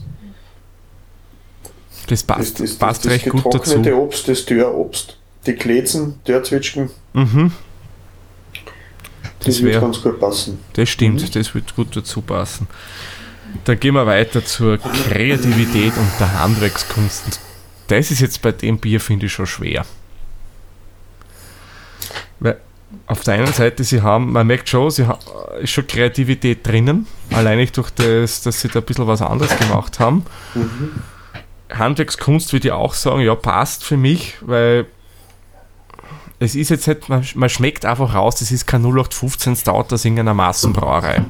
das, 2.09 2.23
passt, 2.23 2.61
das, 2.61 2.75
passt 2.75 3.05
das, 3.05 3.13
recht 3.13 3.27
das 3.27 3.33
gut 3.33 3.45
getrocknete 3.45 3.83
dazu. 3.91 3.97
Obst, 4.03 4.29
das 4.29 4.45
Dörrobst. 4.45 5.17
Die 5.47 5.53
Klezen, 5.55 6.21
Dörrzwetschgen, 6.25 6.91
Mhm, 7.13 7.53
das, 9.39 9.47
Das 9.47 9.63
wird 9.63 9.81
ganz 9.81 10.03
gut 10.03 10.19
passen. 10.21 10.59
das 10.75 10.89
stimmt, 10.89 11.23
Mhm. 11.23 11.31
das 11.33 11.55
wird 11.55 11.75
gut 11.77 11.97
dazu 11.97 12.21
passen. 12.23 12.67
Dann 13.65 13.81
gehen 13.81 13.95
wir 13.95 14.07
weiter 14.07 14.45
zur 14.45 14.79
Kreativität 14.79 15.97
und 15.97 16.11
der 16.19 16.41
Handwerkskunst. 16.41 17.41
Das 17.89 18.11
ist 18.11 18.21
jetzt 18.21 18.43
bei 18.43 18.53
dem 18.53 18.79
Bier, 18.79 19.01
finde 19.01 19.27
ich, 19.27 19.33
schon 19.33 19.47
schwer. 19.47 19.85
Weil 22.41 22.61
auf 23.07 23.23
der 23.23 23.35
einen 23.35 23.53
Seite, 23.53 23.85
sie 23.85 24.03
haben, 24.03 24.33
man 24.33 24.47
merkt 24.47 24.69
schon, 24.69 24.91
sie 24.91 25.07
haben 25.07 25.19
ist 25.61 25.71
schon 25.71 25.87
Kreativität 25.87 26.67
drinnen, 26.67 27.07
allein 27.33 27.67
durch 27.73 27.91
das, 27.91 28.43
dass 28.43 28.61
sie 28.61 28.69
da 28.69 28.81
ein 28.81 28.85
bisschen 28.85 29.07
was 29.07 29.23
anderes 29.23 29.57
gemacht 29.59 29.99
haben. 30.01 30.25
Mhm. 30.55 31.03
Handwerkskunst 31.73 32.53
würde 32.53 32.69
ich 32.69 32.73
auch 32.73 32.95
sagen, 32.95 33.21
ja, 33.21 33.35
passt 33.35 33.85
für 33.85 33.97
mich, 33.97 34.37
weil 34.41 34.87
es 36.39 36.55
ist 36.55 36.69
jetzt 36.69 36.87
nicht, 36.87 37.09
man, 37.09 37.27
man 37.35 37.49
schmeckt 37.49 37.85
einfach 37.85 38.15
raus, 38.15 38.37
das 38.37 38.51
ist 38.51 38.67
kein 38.67 38.83
0815 38.83 39.57
Stout 39.57 39.87
aus 39.93 40.05
irgendeiner 40.05 40.35
Massenbrauerei. 40.35 41.25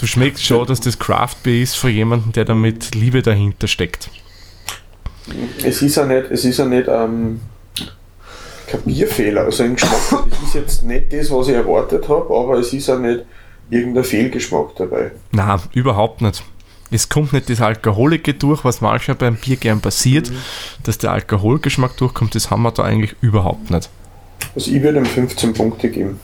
Du 0.00 0.06
schmeckst 0.06 0.44
schon, 0.44 0.66
dass 0.66 0.80
das 0.80 0.98
Craft 0.98 1.36
Beer 1.42 1.62
ist 1.62 1.76
für 1.76 1.88
jemanden, 1.88 2.32
der 2.32 2.44
da 2.44 2.54
mit 2.54 2.94
Liebe 2.94 3.22
dahinter 3.22 3.66
steckt. 3.66 4.10
Es 5.64 5.80
ist 5.80 5.96
ja 5.96 6.04
nicht, 6.04 6.30
es 6.30 6.44
ist 6.44 6.58
ja 6.58 6.66
nicht 6.66 6.88
ähm, 6.88 7.40
kein 8.66 8.82
Bierfehler, 8.82 9.42
also 9.42 9.64
im 9.64 9.74
Geschmack. 9.74 10.26
Es 10.30 10.48
ist 10.48 10.54
jetzt 10.54 10.82
nicht 10.82 11.12
das, 11.12 11.30
was 11.30 11.48
ich 11.48 11.54
erwartet 11.54 12.08
habe, 12.08 12.34
aber 12.34 12.58
es 12.58 12.72
ist 12.72 12.88
ja 12.88 12.98
nicht 12.98 13.24
irgendein 13.70 14.04
Fehlgeschmack 14.04 14.76
dabei. 14.76 15.12
Na, 15.32 15.60
überhaupt 15.72 16.20
nicht. 16.20 16.42
Es 16.90 17.08
kommt 17.08 17.32
nicht 17.32 17.48
das 17.48 17.60
Alkoholige 17.60 18.34
durch, 18.34 18.64
was 18.64 18.80
manchmal 18.80 19.16
beim 19.16 19.36
Bier 19.36 19.56
gern 19.56 19.80
passiert, 19.80 20.30
dass 20.84 20.98
der 20.98 21.12
Alkoholgeschmack 21.12 21.96
durchkommt, 21.96 22.34
das 22.34 22.50
haben 22.50 22.62
wir 22.62 22.70
da 22.70 22.84
eigentlich 22.84 23.16
überhaupt 23.20 23.70
nicht. 23.70 23.88
Also 24.54 24.70
ich 24.70 24.82
würde 24.82 24.98
ihm 24.98 25.06
15 25.06 25.54
Punkte 25.54 25.90
geben. 25.90 26.20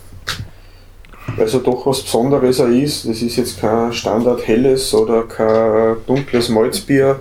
Ja 1.37 1.59
doch 1.59 1.87
was 1.87 2.03
Besonderes 2.03 2.61
auch 2.61 2.69
ist. 2.69 3.07
Das 3.09 3.23
ist 3.23 3.37
jetzt 3.37 3.61
kein 3.61 3.93
Standard 3.93 4.47
helles 4.47 4.93
oder 4.95 5.23
kein 5.23 5.97
dunkles 6.07 6.49
Malzbier 6.49 7.21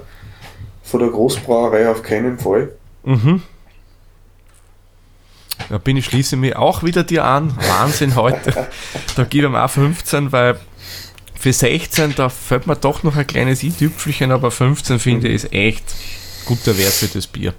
von 0.84 1.00
der 1.00 1.10
Großbrauerei 1.10 1.90
auf 1.90 2.02
keinen 2.02 2.40
Fall. 2.40 2.70
Mhm. 3.04 3.42
Da 5.70 5.78
bin 5.78 5.98
ich 5.98 6.06
schließe 6.06 6.36
mich 6.36 6.56
auch 6.56 6.84
wieder 6.84 7.04
dir 7.04 7.26
an. 7.26 7.56
Wahnsinn 7.58 8.16
heute. 8.16 8.68
Da 9.16 9.24
gebe 9.26 9.48
ich 9.48 9.52
ihm 9.52 9.56
auch 9.56 9.70
15, 9.70 10.32
weil 10.32 10.58
für 11.40 11.54
16, 11.54 12.16
da 12.16 12.30
fällt 12.30 12.68
mir 12.68 12.76
doch 12.76 13.04
noch 13.04 13.16
ein 13.16 13.28
kleines 13.28 13.64
i-Tüpfelchen, 13.64 14.32
aber 14.32 14.52
15 14.52 15.00
finde 15.00 15.28
ich 15.28 15.36
ist 15.44 15.54
echt 15.54 15.84
guter 16.46 16.78
Wert 16.78 16.94
für 16.94 17.08
das 17.08 17.28
Bier. 17.28 17.54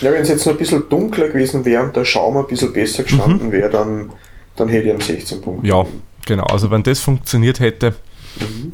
Ja, 0.00 0.12
wenn 0.12 0.22
es 0.22 0.28
jetzt 0.28 0.44
noch 0.44 0.52
ein 0.52 0.58
bisschen 0.58 0.88
dunkler 0.88 1.28
gewesen 1.28 1.64
wäre 1.64 1.84
und 1.84 1.96
der 1.96 2.04
Schaum 2.04 2.36
ein 2.36 2.46
bisschen 2.46 2.72
besser 2.72 3.04
gestanden 3.04 3.52
wäre, 3.52 3.70
dann, 3.70 4.12
dann 4.56 4.68
hätte 4.68 4.88
ich 4.88 4.94
ihm 4.94 5.00
16 5.00 5.40
Punkte. 5.40 5.66
Ja, 5.66 5.84
genau. 6.26 6.44
Also 6.44 6.70
wenn 6.70 6.82
das 6.82 7.00
funktioniert 7.00 7.60
hätte, 7.60 7.94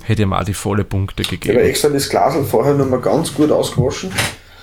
hätte 0.04 0.22
ich 0.22 0.26
ihm 0.26 0.32
auch 0.32 0.44
die 0.44 0.54
volle 0.54 0.84
Punkte 0.84 1.22
Ich 1.22 1.28
habe 1.28 1.36
gegeben. 1.38 1.58
extra 1.60 1.88
das 1.88 2.08
Glas 2.08 2.34
vorher 2.50 2.74
noch 2.74 2.88
mal 2.88 3.00
ganz 3.00 3.34
gut 3.34 3.50
ausgewaschen. 3.52 4.10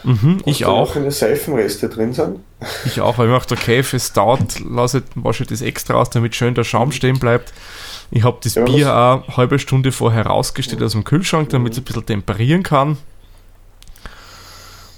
Mhm, 0.03 0.41
ich 0.45 0.63
auch. 0.65 0.93
keine 0.93 1.11
Seifenreste 1.11 1.89
drin 1.89 2.13
sind. 2.13 2.39
Ich 2.85 3.01
auch, 3.01 3.17
weil 3.17 3.25
ich 3.25 3.31
mir 3.31 3.39
dachte, 3.39 3.55
okay, 3.55 3.83
für 3.83 3.99
Stout 3.99 4.37
lasse 4.69 4.99
ich, 4.99 5.03
wasche 5.15 5.43
ich 5.43 5.49
das 5.49 5.61
extra 5.61 5.95
aus, 5.95 6.09
damit 6.11 6.35
schön 6.35 6.53
der 6.55 6.63
Schaum 6.63 6.91
stehen 6.91 7.19
bleibt. 7.19 7.51
Ich 8.11 8.23
habe 8.23 8.37
das 8.41 8.55
Ja, 8.55 8.63
Bier 8.63 8.85
das- 8.85 8.93
auch 8.93 9.27
eine 9.27 9.37
halbe 9.37 9.59
Stunde 9.59 9.91
vorher 9.91 10.25
rausgestellt 10.27 10.81
aus 10.81 10.93
dem 10.93 11.03
Kühlschrank, 11.03 11.49
damit 11.49 11.73
es 11.73 11.79
ein 11.79 11.83
bisschen 11.83 12.05
temperieren 12.05 12.63
kann. 12.63 12.97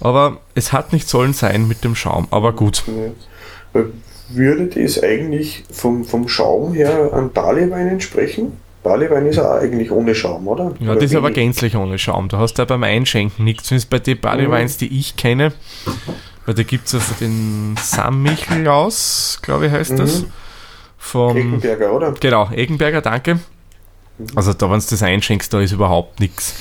Aber 0.01 0.37
es 0.55 0.71
hat 0.71 0.93
nicht 0.93 1.09
sollen 1.09 1.33
sein 1.33 1.67
mit 1.67 1.83
dem 1.83 1.95
Schaum, 1.95 2.27
aber 2.31 2.53
gut. 2.53 2.83
Weil 3.73 3.91
Würde 4.31 4.67
das 4.67 5.01
eigentlich 5.01 5.63
vom, 5.71 6.05
vom 6.05 6.27
Schaum 6.27 6.73
her 6.73 7.11
an 7.13 7.31
Barleywein 7.31 7.87
entsprechen? 7.87 8.53
Barleywein 8.83 9.25
ist 9.25 9.39
auch 9.39 9.59
eigentlich 9.59 9.91
ohne 9.91 10.15
Schaum, 10.15 10.47
oder? 10.47 10.73
Ja, 10.79 10.91
Oder 10.91 11.01
das 11.01 11.11
ist 11.11 11.15
aber 11.15 11.31
gänzlich 11.31 11.75
ohne 11.75 11.97
Schaum. 11.97 12.29
Da 12.29 12.37
hast 12.37 12.53
du 12.53 12.61
ja 12.61 12.65
beim 12.65 12.83
Einschenken 12.83 13.43
nichts. 13.43 13.67
Zumindest 13.67 13.89
bei 13.89 13.99
den 13.99 14.19
Barleyweins, 14.19 14.77
die 14.77 14.87
ich 14.97 15.15
kenne. 15.15 15.51
Weil 16.45 16.55
da 16.55 16.63
gibt 16.63 16.87
es 16.87 16.93
ja 16.93 16.99
den 17.19 17.75
Sam 17.81 18.23
Michelaus, 18.23 19.39
glaube 19.41 19.67
ich, 19.67 19.71
heißt 19.71 19.99
das. 19.99 20.21
Mhm. 20.21 20.31
Vom, 20.97 21.37
Eckenberger, 21.37 21.93
oder? 21.93 22.13
Genau, 22.19 22.49
Eggenberger, 22.51 23.01
danke. 23.01 23.39
Also 24.35 24.53
da, 24.53 24.69
wenn 24.69 24.79
du 24.79 24.85
das 24.89 25.03
einschenkst, 25.03 25.53
da 25.53 25.61
ist 25.61 25.71
überhaupt 25.71 26.19
nichts. 26.19 26.55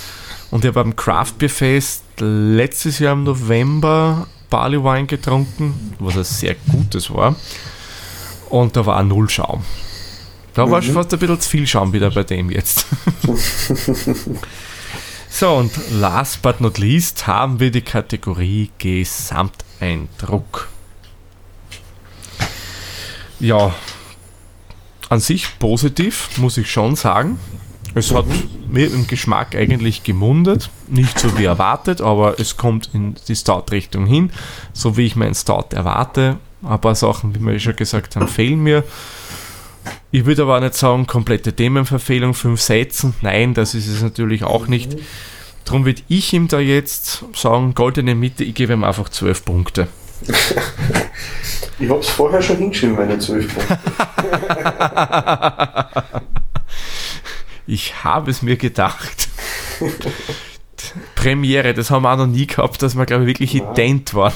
Und 0.51 0.65
ich 0.65 0.69
habe 0.69 0.83
beim 0.83 0.97
Craft 0.97 1.35
Beer 1.39 1.51
Fest 1.51 2.05
letztes 2.19 2.99
Jahr 2.99 3.15
im 3.15 3.25
November 3.25 4.27
Barley 4.51 4.83
Wine 4.83 5.07
getrunken, 5.07 5.95
was 5.99 6.17
ein 6.17 6.25
sehr 6.25 6.57
gutes 6.71 7.13
war. 7.13 7.37
Und 8.51 8.77
da 8.77 8.87
war 8.87 8.99
auch 8.99 9.05
null 9.05 9.29
Schaum. 9.29 9.65
Da 10.55 10.69
war 10.71 10.83
schon 10.83 10.95
fast 10.95 11.13
ein 11.13 11.19
bisschen 11.21 11.41
zu 11.41 11.51
viel 11.51 11.67
Schaum 11.67 11.93
wieder 11.93 12.11
bei 12.11 12.25
dem 12.25 12.51
jetzt. 12.51 12.87
so, 15.31 15.55
und 15.55 15.71
last 15.93 16.43
but 16.43 16.61
not 16.61 16.79
least 16.79 17.27
haben 17.27 17.61
wir 17.61 17.71
die 17.71 17.83
Kategorie 17.83 18.71
Gesamteindruck. 18.79 20.69
Ja, 23.39 23.73
an 25.09 25.21
sich 25.21 25.59
positiv, 25.59 26.31
muss 26.39 26.57
ich 26.57 26.71
schon 26.71 26.97
sagen. 26.97 27.39
Es 27.99 28.15
hat 28.15 28.27
mir 28.71 28.93
im 28.93 29.09
Geschmack 29.09 29.57
eigentlich 29.57 30.05
gemundet. 30.05 30.71
Nicht 30.87 31.19
so 31.19 31.37
wie 31.37 31.45
erwartet, 31.45 32.01
aber 32.01 32.39
es 32.39 32.57
kommt 32.57 32.91
in 32.93 33.17
die 33.27 33.35
Stout-Richtung 33.35 34.07
hin, 34.07 34.31
so 34.73 34.97
wie 34.97 35.07
ich 35.07 35.17
meinen 35.17 35.35
Stout 35.35 35.75
erwarte. 35.75 36.37
Ein 36.63 36.81
paar 36.81 36.95
Sachen, 36.95 37.35
wie 37.35 37.45
wir 37.45 37.59
schon 37.59 37.75
gesagt 37.75 38.15
haben, 38.15 38.29
fehlen 38.29 38.63
mir. 38.63 38.85
Ich 40.13 40.27
würde 40.27 40.43
aber 40.43 40.59
auch 40.59 40.61
nicht 40.61 40.75
sagen, 40.75 41.09
komplette 41.09 41.53
Themenverfehlung, 41.53 42.35
fünf 42.35 42.61
Sätzen. 42.61 43.15
Nein, 43.21 43.55
das 43.55 43.75
ist 43.75 43.89
es 43.89 44.01
natürlich 44.01 44.45
auch 44.45 44.69
nicht. 44.69 44.97
Darum 45.65 45.85
würde 45.85 46.03
ich 46.09 46.33
ihm 46.33 46.47
da 46.47 46.61
jetzt 46.61 47.25
sagen, 47.35 47.75
goldene 47.75 48.15
Mitte, 48.15 48.45
ich 48.45 48.55
gebe 48.55 48.75
ihm 48.75 48.85
einfach 48.85 49.09
zwölf 49.09 49.45
Punkte. 49.45 49.89
Ich 51.81 51.89
habe 51.89 52.01
es 52.01 52.09
vorher 52.09 52.43
schon 52.43 52.57
hingeschrieben, 52.57 52.97
meine 52.97 53.21
12 53.21 53.55
Punkte. 53.55 53.79
Ich 57.71 58.03
habe 58.03 58.31
es 58.31 58.41
mir 58.41 58.57
gedacht. 58.57 59.29
Premiere, 61.15 61.75
das 61.75 61.91
haben 61.91 62.03
wir 62.03 62.13
auch 62.13 62.17
noch 62.17 62.27
nie 62.27 62.47
gehabt, 62.47 62.83
dass 62.83 62.95
wir, 62.97 63.05
glaube 63.05 63.25
ich, 63.25 63.29
wirklich 63.29 63.53
Ja. 63.53 63.71
ident 63.73 64.15
waren. 64.15 64.33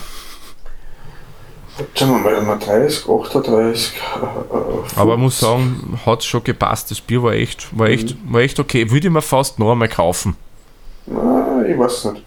Sagen 1.96 2.12
wir 2.12 2.18
mal, 2.18 2.42
mal 2.42 2.58
30, 2.58 3.08
38. 3.08 3.92
Äh, 3.94 5.00
Aber 5.00 5.14
ich 5.14 5.18
muss 5.18 5.40
sagen, 5.40 5.98
hat 6.04 6.18
es 6.20 6.26
schon 6.26 6.44
gepasst. 6.44 6.90
Das 6.90 7.00
Bier 7.00 7.22
war 7.22 7.32
echt, 7.32 7.66
war 7.76 7.88
echt, 7.88 8.14
war 8.30 8.42
echt 8.42 8.60
okay. 8.60 8.90
Würde 8.90 9.06
ich 9.08 9.12
mir 9.12 9.22
fast 9.22 9.58
noch 9.58 9.72
einmal 9.72 9.88
kaufen. 9.88 10.36
Na, 11.06 11.64
ich 11.66 11.78
weiß 11.78 12.04
nicht. 12.12 12.22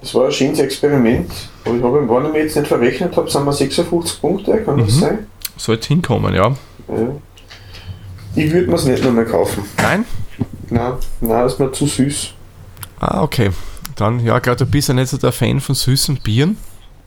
Es 0.00 0.14
war 0.14 0.26
ein 0.26 0.32
schönes 0.32 0.60
Experiment, 0.60 1.32
aber 1.64 1.76
ich 1.76 1.82
habe, 1.82 2.08
wenn 2.08 2.26
ich 2.26 2.32
mir 2.32 2.42
jetzt 2.44 2.54
nicht 2.56 2.68
verrechnet 2.68 3.16
habe, 3.16 3.28
sind 3.28 3.44
wir 3.44 3.52
56 3.52 4.20
Punkte, 4.20 4.56
kann 4.62 4.78
das 4.78 4.94
Mhm. 4.96 5.00
sein? 5.00 5.26
Sollte 5.56 5.88
hinkommen, 5.88 6.32
ja. 6.34 6.50
Ja. 6.88 7.08
Ich 8.34 8.52
würde 8.52 8.68
mir 8.68 8.74
es 8.76 8.84
nicht 8.84 9.04
nochmal 9.04 9.24
kaufen. 9.26 9.64
Nein? 9.78 10.04
Nein, 10.70 10.92
nein, 11.20 11.46
ist 11.46 11.58
mir 11.60 11.70
zu 11.72 11.86
süß. 11.86 12.32
Ah, 13.00 13.22
okay. 13.22 13.50
Dann, 13.96 14.20
ja, 14.20 14.38
glaube 14.40 14.56
du 14.58 14.66
bist 14.66 14.88
ja 14.88 14.94
nicht 14.94 15.08
so 15.08 15.16
der 15.16 15.32
Fan 15.32 15.60
von 15.60 15.74
süßen 15.74 16.18
Bieren. 16.22 16.56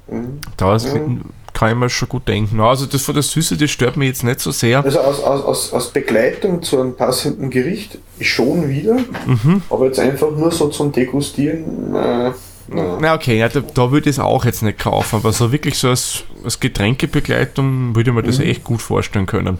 Mhm. 0.10 0.40
Da 0.56 0.76
ist, 0.76 0.94
Mhm. 0.94 1.22
kann 1.54 1.72
ich 1.72 1.76
mir 1.76 1.90
schon 1.90 2.08
gut 2.08 2.28
denken. 2.28 2.60
Also 2.62 2.86
das 2.86 3.02
von 3.02 3.14
der 3.16 3.24
Süße, 3.24 3.58
das 3.58 3.72
stört 3.72 3.98
mich 3.98 4.08
jetzt 4.08 4.24
nicht 4.24 4.40
so 4.40 4.52
sehr. 4.52 4.84
Also 4.84 5.00
aus, 5.00 5.22
aus, 5.22 5.74
aus, 5.74 5.90
Begleitung 5.92 6.62
zu 6.62 6.80
einem 6.80 6.96
passenden 6.96 7.50
Gericht 7.50 7.98
schon 8.22 8.70
wieder, 8.70 8.98
Mhm. 9.26 9.64
aber 9.70 9.88
jetzt 9.88 10.00
einfach 10.00 10.32
nur 10.32 10.52
so 10.52 10.70
zum 10.70 10.92
Degustieren. 10.92 11.94
Äh, 11.96 12.32
nein. 12.70 12.98
Na 13.02 13.16
okay, 13.16 13.38
ja, 13.40 13.50
da, 13.50 13.62
da 13.74 13.92
würde 13.92 14.10
ich 14.10 14.16
es 14.16 14.20
auch 14.20 14.46
jetzt 14.46 14.62
nicht 14.62 14.80
kaufen, 14.80 15.18
aber 15.18 15.34
so 15.34 15.52
wirklich 15.52 15.78
so 15.78 15.90
als, 15.90 16.24
als 16.44 16.60
Getränkebegleitung 16.60 17.96
würde 17.96 18.12
ich 18.12 18.16
mir 18.16 18.24
das 18.24 18.40
echt 18.40 18.64
gut 18.64 18.82
vorstellen 18.82 19.26
können. 19.26 19.58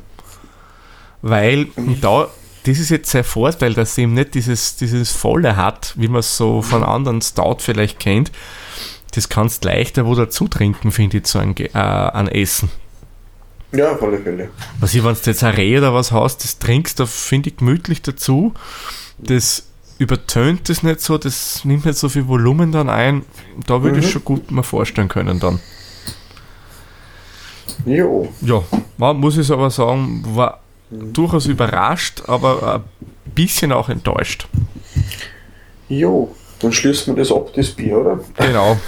Weil 1.22 1.68
da, 2.02 2.28
das 2.66 2.80
ist 2.80 2.90
jetzt 2.90 3.10
sein 3.12 3.24
Vorteil, 3.24 3.74
dass 3.74 3.96
sie 3.96 4.04
eben 4.04 4.14
nicht 4.14 4.36
dieses, 4.36 4.76
dieses 4.76 5.12
Volle 5.12 5.56
hat, 5.56 5.94
wie 5.98 6.08
man 6.08 6.20
es 6.20 6.38
so 6.38 6.62
von 6.62 6.84
anderen 6.84 7.22
Stout 7.22 7.58
vielleicht 7.60 8.00
kennt. 8.00 8.32
Das 9.16 9.30
kannst 9.30 9.64
leichter 9.64 10.06
wo 10.06 10.16
dazu 10.16 10.48
trinken, 10.48 10.92
finde 10.92 11.18
ich, 11.18 11.24
zu 11.24 11.40
Ge- 11.54 11.70
äh, 11.74 11.78
an 11.78 12.28
Essen. 12.28 12.70
Ja, 13.72 13.94
auf 13.94 14.02
alle 14.04 14.20
Fälle. 14.20 14.50
Was 14.80 14.94
ich, 14.94 15.04
wenn 15.04 15.14
du 15.16 15.20
jetzt 15.26 15.44
ein 15.44 15.54
Reh 15.56 15.78
oder 15.78 15.94
was 15.94 16.12
hast, 16.12 16.44
das 16.44 16.60
trinkst, 16.60 17.00
da 17.00 17.06
finde 17.06 17.50
ich 17.50 17.58
gemütlich 17.58 18.02
dazu. 18.02 18.54
Das 19.18 19.64
übertönt 19.98 20.70
das 20.70 20.84
nicht 20.84 21.02
so, 21.02 21.18
das 21.18 21.66
nimmt 21.66 21.86
nicht 21.86 21.98
so 21.98 22.08
viel 22.10 22.28
Volumen 22.28 22.72
dann 22.72 22.90
ein. 22.90 23.26
Da 23.66 23.82
würde 23.82 24.00
ich 24.00 24.06
Mhm. 24.06 24.10
schon 24.12 24.24
gut 24.26 24.52
mir 24.52 24.64
vorstellen 24.64 25.08
können 25.10 25.40
dann. 25.40 25.60
Jo. 27.86 28.32
Ja, 28.42 28.62
man 28.98 29.18
muss 29.18 29.38
ich 29.38 29.52
aber 29.52 29.70
sagen, 29.70 30.24
war 30.36 30.62
durchaus 30.90 31.46
überrascht, 31.46 32.24
aber 32.28 32.84
ein 33.26 33.32
bisschen 33.34 33.72
auch 33.72 33.90
enttäuscht. 33.90 34.48
Jo. 35.90 36.36
Dann 36.60 36.74
schließen 36.74 37.16
wir 37.16 37.22
das 37.22 37.32
ab, 37.32 37.52
das 37.56 37.70
Bier, 37.70 37.98
oder? 37.98 38.20
Genau. 38.38 38.80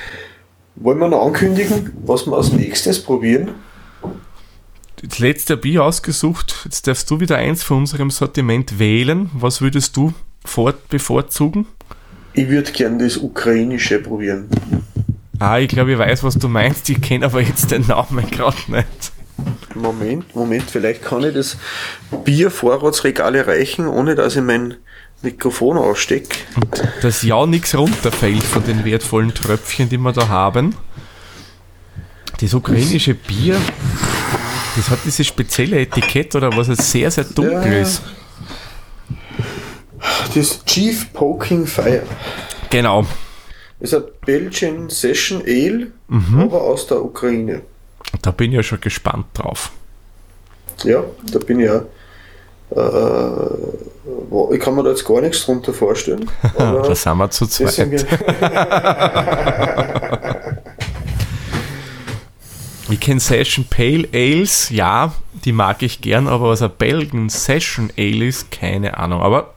Wollen 0.76 0.98
wir 0.98 1.08
noch 1.08 1.26
ankündigen, 1.26 1.92
was 2.04 2.26
wir 2.26 2.36
als 2.36 2.52
nächstes 2.52 3.02
probieren? 3.02 3.50
Das 5.02 5.18
letzte 5.18 5.56
Bier 5.56 5.84
ausgesucht. 5.84 6.62
Jetzt 6.64 6.86
darfst 6.86 7.10
du 7.10 7.20
wieder 7.20 7.36
eins 7.36 7.62
von 7.62 7.78
unserem 7.78 8.10
Sortiment 8.10 8.78
wählen. 8.78 9.30
Was 9.34 9.60
würdest 9.60 9.96
du 9.96 10.14
bevorzugen? 10.88 11.66
Ich 12.32 12.48
würde 12.48 12.72
gern 12.72 12.98
das 12.98 13.16
ukrainische 13.16 13.98
probieren. 13.98 14.48
Ah, 15.38 15.58
ich 15.58 15.68
glaube, 15.68 15.92
ich 15.92 15.98
weiß, 15.98 16.22
was 16.24 16.38
du 16.38 16.48
meinst. 16.48 16.88
Ich 16.88 17.00
kenne 17.00 17.26
aber 17.26 17.42
jetzt 17.42 17.70
den 17.70 17.86
Namen 17.86 18.26
gerade 18.30 18.56
nicht. 18.68 19.12
Moment, 19.74 20.34
Moment, 20.34 20.64
vielleicht 20.70 21.02
kann 21.02 21.22
ich 21.24 21.34
das 21.34 21.56
Biervorratsregal 22.24 23.34
erreichen, 23.34 23.86
ohne 23.86 24.14
dass 24.14 24.36
ich 24.36 24.42
mein 24.42 24.74
Mikrofon 25.22 25.76
ausstecke. 25.76 26.36
Dass 27.02 27.22
ja 27.22 27.44
nichts 27.46 27.74
runterfällt 27.74 28.42
von 28.42 28.64
den 28.64 28.84
wertvollen 28.84 29.34
Tröpfchen, 29.34 29.88
die 29.88 29.98
wir 29.98 30.12
da 30.12 30.28
haben. 30.28 30.74
Das 32.40 32.52
ukrainische 32.54 33.14
Bier, 33.14 33.56
das 34.76 34.90
hat 34.90 34.98
dieses 35.04 35.26
spezielle 35.26 35.80
Etikett 35.80 36.34
oder 36.34 36.54
was 36.56 36.68
es 36.68 36.90
sehr, 36.90 37.10
sehr 37.10 37.24
dunkel 37.24 37.72
Ja. 37.72 37.78
ist. 37.80 38.02
Das 40.34 40.64
Chief 40.64 41.12
Poking 41.12 41.66
Fire. 41.66 42.02
Genau. 42.70 43.06
Das 43.80 43.92
ist 43.92 43.94
ein 43.98 44.04
Belgian 44.24 44.88
Session 44.90 45.42
Ale, 45.46 45.88
Mhm. 46.08 46.40
aber 46.40 46.62
aus 46.62 46.86
der 46.86 47.02
Ukraine. 47.02 47.62
Da 48.22 48.30
bin 48.30 48.52
ich 48.52 48.56
ja 48.56 48.62
schon 48.62 48.80
gespannt 48.80 49.26
drauf. 49.34 49.72
Ja, 50.84 51.04
da 51.32 51.38
bin 51.38 51.60
ich 51.60 51.66
ja. 51.66 51.82
Äh, 52.70 53.46
ich 54.52 54.60
kann 54.60 54.74
mir 54.74 54.82
da 54.82 54.90
jetzt 54.90 55.04
gar 55.04 55.20
nichts 55.20 55.44
drunter 55.44 55.72
vorstellen. 55.72 56.28
Da 56.58 56.94
sind 56.94 57.18
wir 57.18 57.30
zu 57.30 57.46
zweit. 57.46 58.06
Ich 62.88 63.00
kenne 63.00 63.18
Session 63.18 63.66
Pale 63.68 64.06
Ales, 64.14 64.70
ja, 64.70 65.12
die 65.44 65.50
mag 65.50 65.82
ich 65.82 66.00
gern, 66.00 66.28
aber 66.28 66.50
was 66.50 66.62
ein 66.62 66.70
Belgian 66.78 67.28
Session 67.28 67.90
Ale 67.98 68.26
ist, 68.26 68.52
keine 68.52 68.98
Ahnung. 68.98 69.22
Aber 69.22 69.54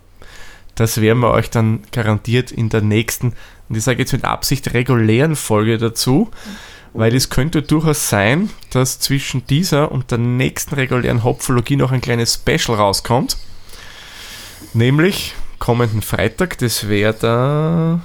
das 0.74 1.00
werden 1.00 1.20
wir 1.20 1.30
euch 1.30 1.52
dann 1.52 1.84
garantiert 1.91 2.52
in 2.52 2.70
der 2.70 2.82
nächsten, 2.82 3.34
und 3.68 3.78
ich 3.78 3.84
sage 3.84 4.00
jetzt 4.00 4.14
mit 4.14 4.26
Absicht 4.26 4.74
regulären 4.74 5.36
Folge 5.36 5.78
dazu, 5.78 6.32
weil 6.94 7.16
es 7.16 7.30
könnte 7.30 7.62
durchaus 7.62 8.10
sein, 8.10 8.50
dass 8.72 9.00
zwischen 9.00 9.46
dieser 9.48 9.92
und 9.92 10.12
der 10.12 10.18
nächsten 10.18 10.76
regulären 10.76 11.24
Hopfologie 11.24 11.76
noch 11.76 11.92
ein 11.92 12.02
kleines 12.02 12.36
Special 12.36 12.78
rauskommt. 12.78 13.38
Nämlich 14.74 15.34
kommenden 15.60 16.02
Freitag, 16.02 16.58
das 16.60 16.88
wäre 16.88 17.14
der 17.14 18.02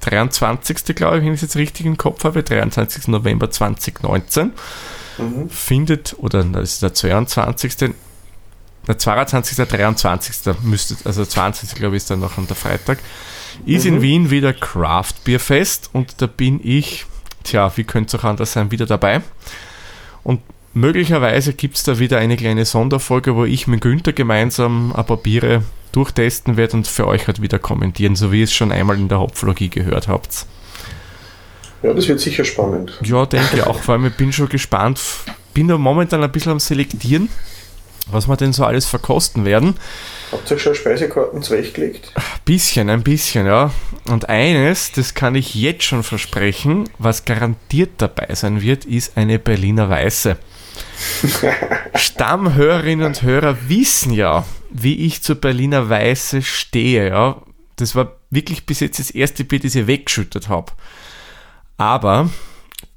23. 0.00 0.94
glaube 0.94 1.18
ich, 1.18 1.24
wenn 1.24 1.32
ich 1.34 1.38
es 1.38 1.42
jetzt 1.42 1.56
richtig 1.56 1.86
im 1.86 1.96
Kopf 1.96 2.24
habe, 2.24 2.42
23. 2.42 3.08
November 3.08 3.50
2019, 3.50 4.52
Mhm. 5.18 5.50
findet, 5.50 6.14
oder 6.18 6.44
das 6.44 6.74
ist 6.74 6.82
der 6.82 6.94
22. 6.94 7.92
Der 8.86 8.98
22. 8.98 9.56
Der 9.56 9.66
23. 9.66 10.54
müsste, 10.62 10.96
also 11.04 11.22
der 11.22 11.28
20. 11.28 11.74
glaube 11.74 11.96
ich 11.96 12.02
ist 12.04 12.10
dann 12.10 12.20
noch 12.20 12.38
an 12.38 12.46
der 12.46 12.54
Freitag, 12.56 13.00
ist 13.66 13.84
in 13.84 13.96
Mhm. 13.96 14.02
Wien 14.02 14.30
wieder 14.30 14.52
Craft 14.52 15.14
Beer 15.24 15.40
Fest 15.40 15.90
und 15.92 16.22
da 16.22 16.26
bin 16.28 16.60
ich, 16.62 17.04
tja, 17.44 17.70
wie 17.76 17.84
könnte 17.84 18.16
es 18.16 18.20
auch 18.20 18.24
anders 18.24 18.52
sein, 18.52 18.70
wieder 18.70 18.86
dabei. 18.86 19.22
Und 20.22 20.40
möglicherweise 20.74 21.52
gibt 21.52 21.76
es 21.76 21.82
da 21.82 21.98
wieder 21.98 22.18
eine 22.18 22.36
kleine 22.36 22.64
Sonderfolge, 22.64 23.34
wo 23.34 23.44
ich 23.44 23.66
mit 23.66 23.80
Günther 23.80 24.12
gemeinsam 24.12 24.92
ein 24.94 25.06
paar 25.06 25.16
Biere 25.16 25.62
durchtesten 25.92 26.56
werde 26.56 26.76
und 26.76 26.86
für 26.86 27.06
euch 27.06 27.26
halt 27.26 27.40
wieder 27.40 27.58
kommentieren, 27.58 28.16
so 28.16 28.30
wie 28.30 28.38
ihr 28.38 28.44
es 28.44 28.52
schon 28.52 28.72
einmal 28.72 28.96
in 28.96 29.08
der 29.08 29.20
Hopflogie 29.20 29.68
gehört 29.68 30.08
habt. 30.08 30.46
Ja, 31.82 31.92
das 31.94 32.08
wird 32.08 32.20
sicher 32.20 32.44
spannend. 32.44 32.98
Ja, 33.02 33.24
denke 33.24 33.56
ich 33.56 33.62
auch. 33.62 33.80
Vor 33.80 33.94
allem, 33.94 34.06
ich 34.06 34.16
bin 34.16 34.32
schon 34.32 34.48
gespannt. 34.48 35.00
Bin 35.54 35.68
da 35.68 35.78
momentan 35.78 36.22
ein 36.22 36.32
bisschen 36.32 36.52
am 36.52 36.60
Selektieren, 36.60 37.28
was 38.10 38.28
wir 38.28 38.36
denn 38.36 38.52
so 38.52 38.64
alles 38.64 38.86
verkosten 38.86 39.44
werden. 39.44 39.76
Habt 40.30 40.50
ihr 40.50 40.58
schon 40.58 40.74
Speisekarten 40.74 41.42
zurechtgelegt? 41.42 42.12
Ein 42.14 42.22
bisschen, 42.44 42.90
ein 42.90 43.02
bisschen, 43.02 43.46
ja. 43.46 43.72
Und 44.08 44.28
eines, 44.28 44.92
das 44.92 45.14
kann 45.14 45.34
ich 45.34 45.54
jetzt 45.54 45.84
schon 45.84 46.02
versprechen, 46.02 46.88
was 46.98 47.24
garantiert 47.24 47.92
dabei 47.98 48.34
sein 48.34 48.60
wird, 48.60 48.84
ist 48.84 49.16
eine 49.16 49.38
Berliner 49.38 49.88
Weiße. 49.88 50.36
Stammhörerinnen 51.94 53.06
und 53.06 53.22
Hörer 53.22 53.56
wissen 53.68 54.12
ja, 54.12 54.44
wie 54.70 55.06
ich 55.06 55.22
zur 55.22 55.36
Berliner 55.36 55.88
Weiße 55.88 56.42
stehe, 56.42 57.08
ja. 57.08 57.42
Das 57.76 57.94
war 57.94 58.16
wirklich 58.30 58.66
bis 58.66 58.80
jetzt 58.80 58.98
das 58.98 59.10
erste 59.10 59.44
Bier, 59.44 59.60
das 59.60 59.74
ich 59.74 59.86
weggeschüttet 59.86 60.48
habe. 60.48 60.72
Aber 61.76 62.28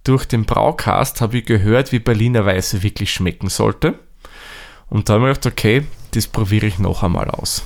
durch 0.04 0.26
den 0.26 0.46
Braucast 0.46 1.22
habe 1.22 1.38
ich 1.38 1.46
gehört, 1.46 1.92
wie 1.92 2.00
Berliner 2.00 2.46
Weiße 2.46 2.84
wirklich 2.84 3.14
schmecken 3.14 3.50
sollte. 3.50 4.00
Und 4.90 5.08
da 5.08 5.14
habe 5.14 5.30
ich 5.30 5.38
gedacht, 5.38 5.54
okay, 5.54 5.84
das 6.12 6.28
probiere 6.28 6.68
ich 6.68 6.80
noch 6.80 7.04
einmal 7.04 7.30
aus. 7.30 7.64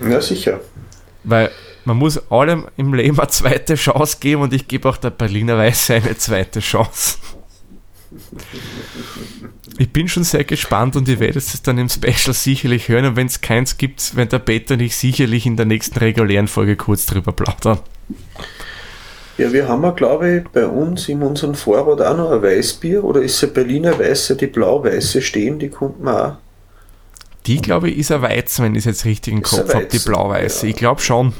Ja, 0.00 0.20
sicher. 0.20 0.60
Weil 1.24 1.50
man 1.84 1.96
muss 1.96 2.30
allem 2.30 2.66
im 2.76 2.94
Leben 2.94 3.18
eine 3.18 3.28
zweite 3.28 3.74
Chance 3.74 4.18
geben 4.20 4.42
und 4.42 4.52
ich 4.52 4.68
gebe 4.68 4.88
auch 4.88 4.96
der 4.96 5.10
Berliner 5.10 5.58
Weiße 5.58 5.94
eine 5.94 6.16
zweite 6.16 6.60
Chance. 6.60 7.18
Ich 9.78 9.92
bin 9.92 10.06
schon 10.06 10.24
sehr 10.24 10.44
gespannt 10.44 10.96
und 10.96 11.08
ihr 11.08 11.18
werdet 11.18 11.42
es 11.42 11.62
dann 11.62 11.78
im 11.78 11.88
Special 11.88 12.34
sicherlich 12.34 12.88
hören 12.88 13.06
und 13.06 13.16
wenn 13.16 13.26
es 13.26 13.40
keins 13.40 13.78
gibt, 13.78 14.16
wenn 14.16 14.28
der 14.28 14.38
Peter 14.38 14.76
nicht 14.76 14.96
sicherlich 14.96 15.46
in 15.46 15.56
der 15.56 15.66
nächsten 15.66 15.98
regulären 15.98 16.46
Folge 16.46 16.76
kurz 16.76 17.06
drüber 17.06 17.32
plaudern. 17.32 17.78
Ja, 19.38 19.52
wir 19.52 19.66
haben 19.66 19.82
ja, 19.82 19.90
glaube 19.90 20.36
ich, 20.36 20.48
bei 20.50 20.66
uns 20.66 21.08
in 21.08 21.22
unserem 21.22 21.54
Vorrat 21.54 22.02
auch 22.02 22.16
noch 22.16 22.30
ein 22.32 22.42
Weißbier 22.42 23.02
oder 23.02 23.22
ist 23.22 23.42
es 23.42 23.52
Berliner 23.52 23.98
Weiße, 23.98 24.36
die 24.36 24.46
blau-weiße 24.46 25.22
stehen, 25.22 25.58
die 25.58 25.70
kommt 25.70 26.02
man 26.02 26.14
auch. 26.14 26.36
Die, 27.46 27.60
glaube 27.60 27.90
ich, 27.90 27.98
ist 27.98 28.12
ein 28.12 28.22
Weizen, 28.22 28.64
wenn 28.64 28.74
ich 28.74 28.80
es 28.80 28.84
jetzt 28.84 29.04
richtig 29.04 29.34
im 29.34 29.42
Kopf 29.42 29.74
habe, 29.74 29.86
die 29.86 29.98
blau-weiße. 29.98 30.66
Ja. 30.66 30.70
Ich 30.70 30.76
glaube 30.76 31.00
schon. 31.00 31.32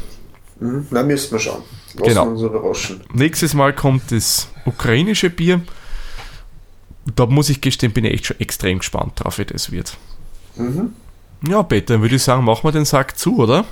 Hm, 0.59 0.87
na, 0.91 1.03
müssen 1.03 1.33
wir 1.33 1.39
schauen. 1.39 1.63
Lassen 1.95 2.09
genau. 2.09 2.27
uns 2.29 2.43
überraschen. 2.43 3.01
Nächstes 3.13 3.55
Mal 3.55 3.75
kommt 3.75 4.11
das 4.11 4.49
ukrainische 4.65 5.31
Bier. 5.31 5.61
Da 7.17 7.27
muss 7.27 7.51
ich 7.51 7.61
gestehen, 7.61 7.93
bin 7.93 8.05
ich 8.05 8.15
echt 8.15 8.27
schon 8.27 8.41
extrem 8.41 8.79
gespannt 8.79 9.13
drauf, 9.17 9.39
wie 9.39 9.45
das 9.45 9.71
wird. 9.71 9.97
Mhm. 10.57 10.95
Ja, 11.47 11.63
Peter, 11.63 11.95
dann 11.95 12.03
würde 12.03 12.17
ich 12.17 12.23
sagen, 12.23 12.45
machen 12.45 12.63
wir 12.65 12.73
den 12.73 12.85
Sack 12.85 13.19
zu, 13.19 13.39
oder? 13.39 13.65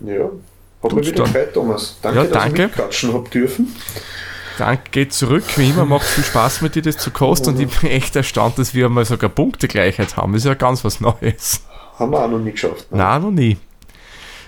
Ja, 0.00 0.30
hat 0.82 0.92
mir 0.92 1.06
wieder 1.06 1.24
gefreut, 1.24 1.54
Thomas. 1.54 1.96
Danke, 2.02 2.18
ja, 2.18 2.24
dass 2.24 2.32
danke. 2.32 2.62
ich 2.62 2.68
mitquatschen 2.68 3.12
habe 3.14 3.28
dürfen. 3.30 3.74
Danke, 4.62 4.92
geht 4.92 5.12
zurück. 5.12 5.42
Wie 5.56 5.70
immer, 5.70 5.84
macht 5.84 6.06
viel 6.06 6.22
Spaß 6.22 6.60
mit 6.60 6.76
dir, 6.76 6.82
das 6.82 6.96
zu 6.96 7.10
kosten. 7.10 7.48
Und 7.48 7.58
ich 7.58 7.80
bin 7.80 7.90
echt 7.90 8.14
erstaunt, 8.14 8.58
dass 8.58 8.74
wir 8.74 8.88
mal 8.88 9.04
sogar 9.04 9.28
Punktegleichheit 9.28 10.16
haben. 10.16 10.34
Das 10.34 10.42
ist 10.42 10.46
ja 10.46 10.54
ganz 10.54 10.84
was 10.84 11.00
Neues. 11.00 11.64
Haben 11.98 12.12
wir 12.12 12.24
auch 12.24 12.30
noch 12.30 12.38
nie 12.38 12.52
geschafft. 12.52 12.92
Ne? 12.92 12.98
Nein, 12.98 13.22
noch 13.22 13.32
nie. 13.32 13.56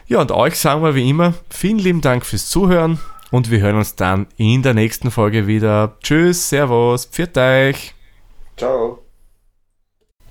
Ja, 0.06 0.20
und 0.20 0.30
euch 0.30 0.56
sagen 0.56 0.84
wir 0.84 0.94
wie 0.94 1.10
immer, 1.10 1.34
vielen 1.50 1.80
lieben 1.80 2.00
Dank 2.00 2.24
fürs 2.24 2.46
Zuhören 2.48 3.00
und 3.32 3.50
wir 3.50 3.58
hören 3.58 3.74
uns 3.74 3.96
dann 3.96 4.28
in 4.36 4.62
der 4.62 4.74
nächsten 4.74 5.10
Folge 5.10 5.48
wieder. 5.48 5.96
Tschüss, 6.00 6.48
Servus, 6.48 7.06
pfiat 7.06 7.36
euch. 7.36 7.94
Ciao. 8.56 9.00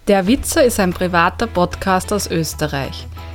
Der 0.08 0.28
Witzer 0.28 0.64
ist 0.64 0.80
ein 0.80 0.94
privater 0.94 1.48
Podcast 1.48 2.14
aus 2.14 2.32
Österreich. 2.32 3.06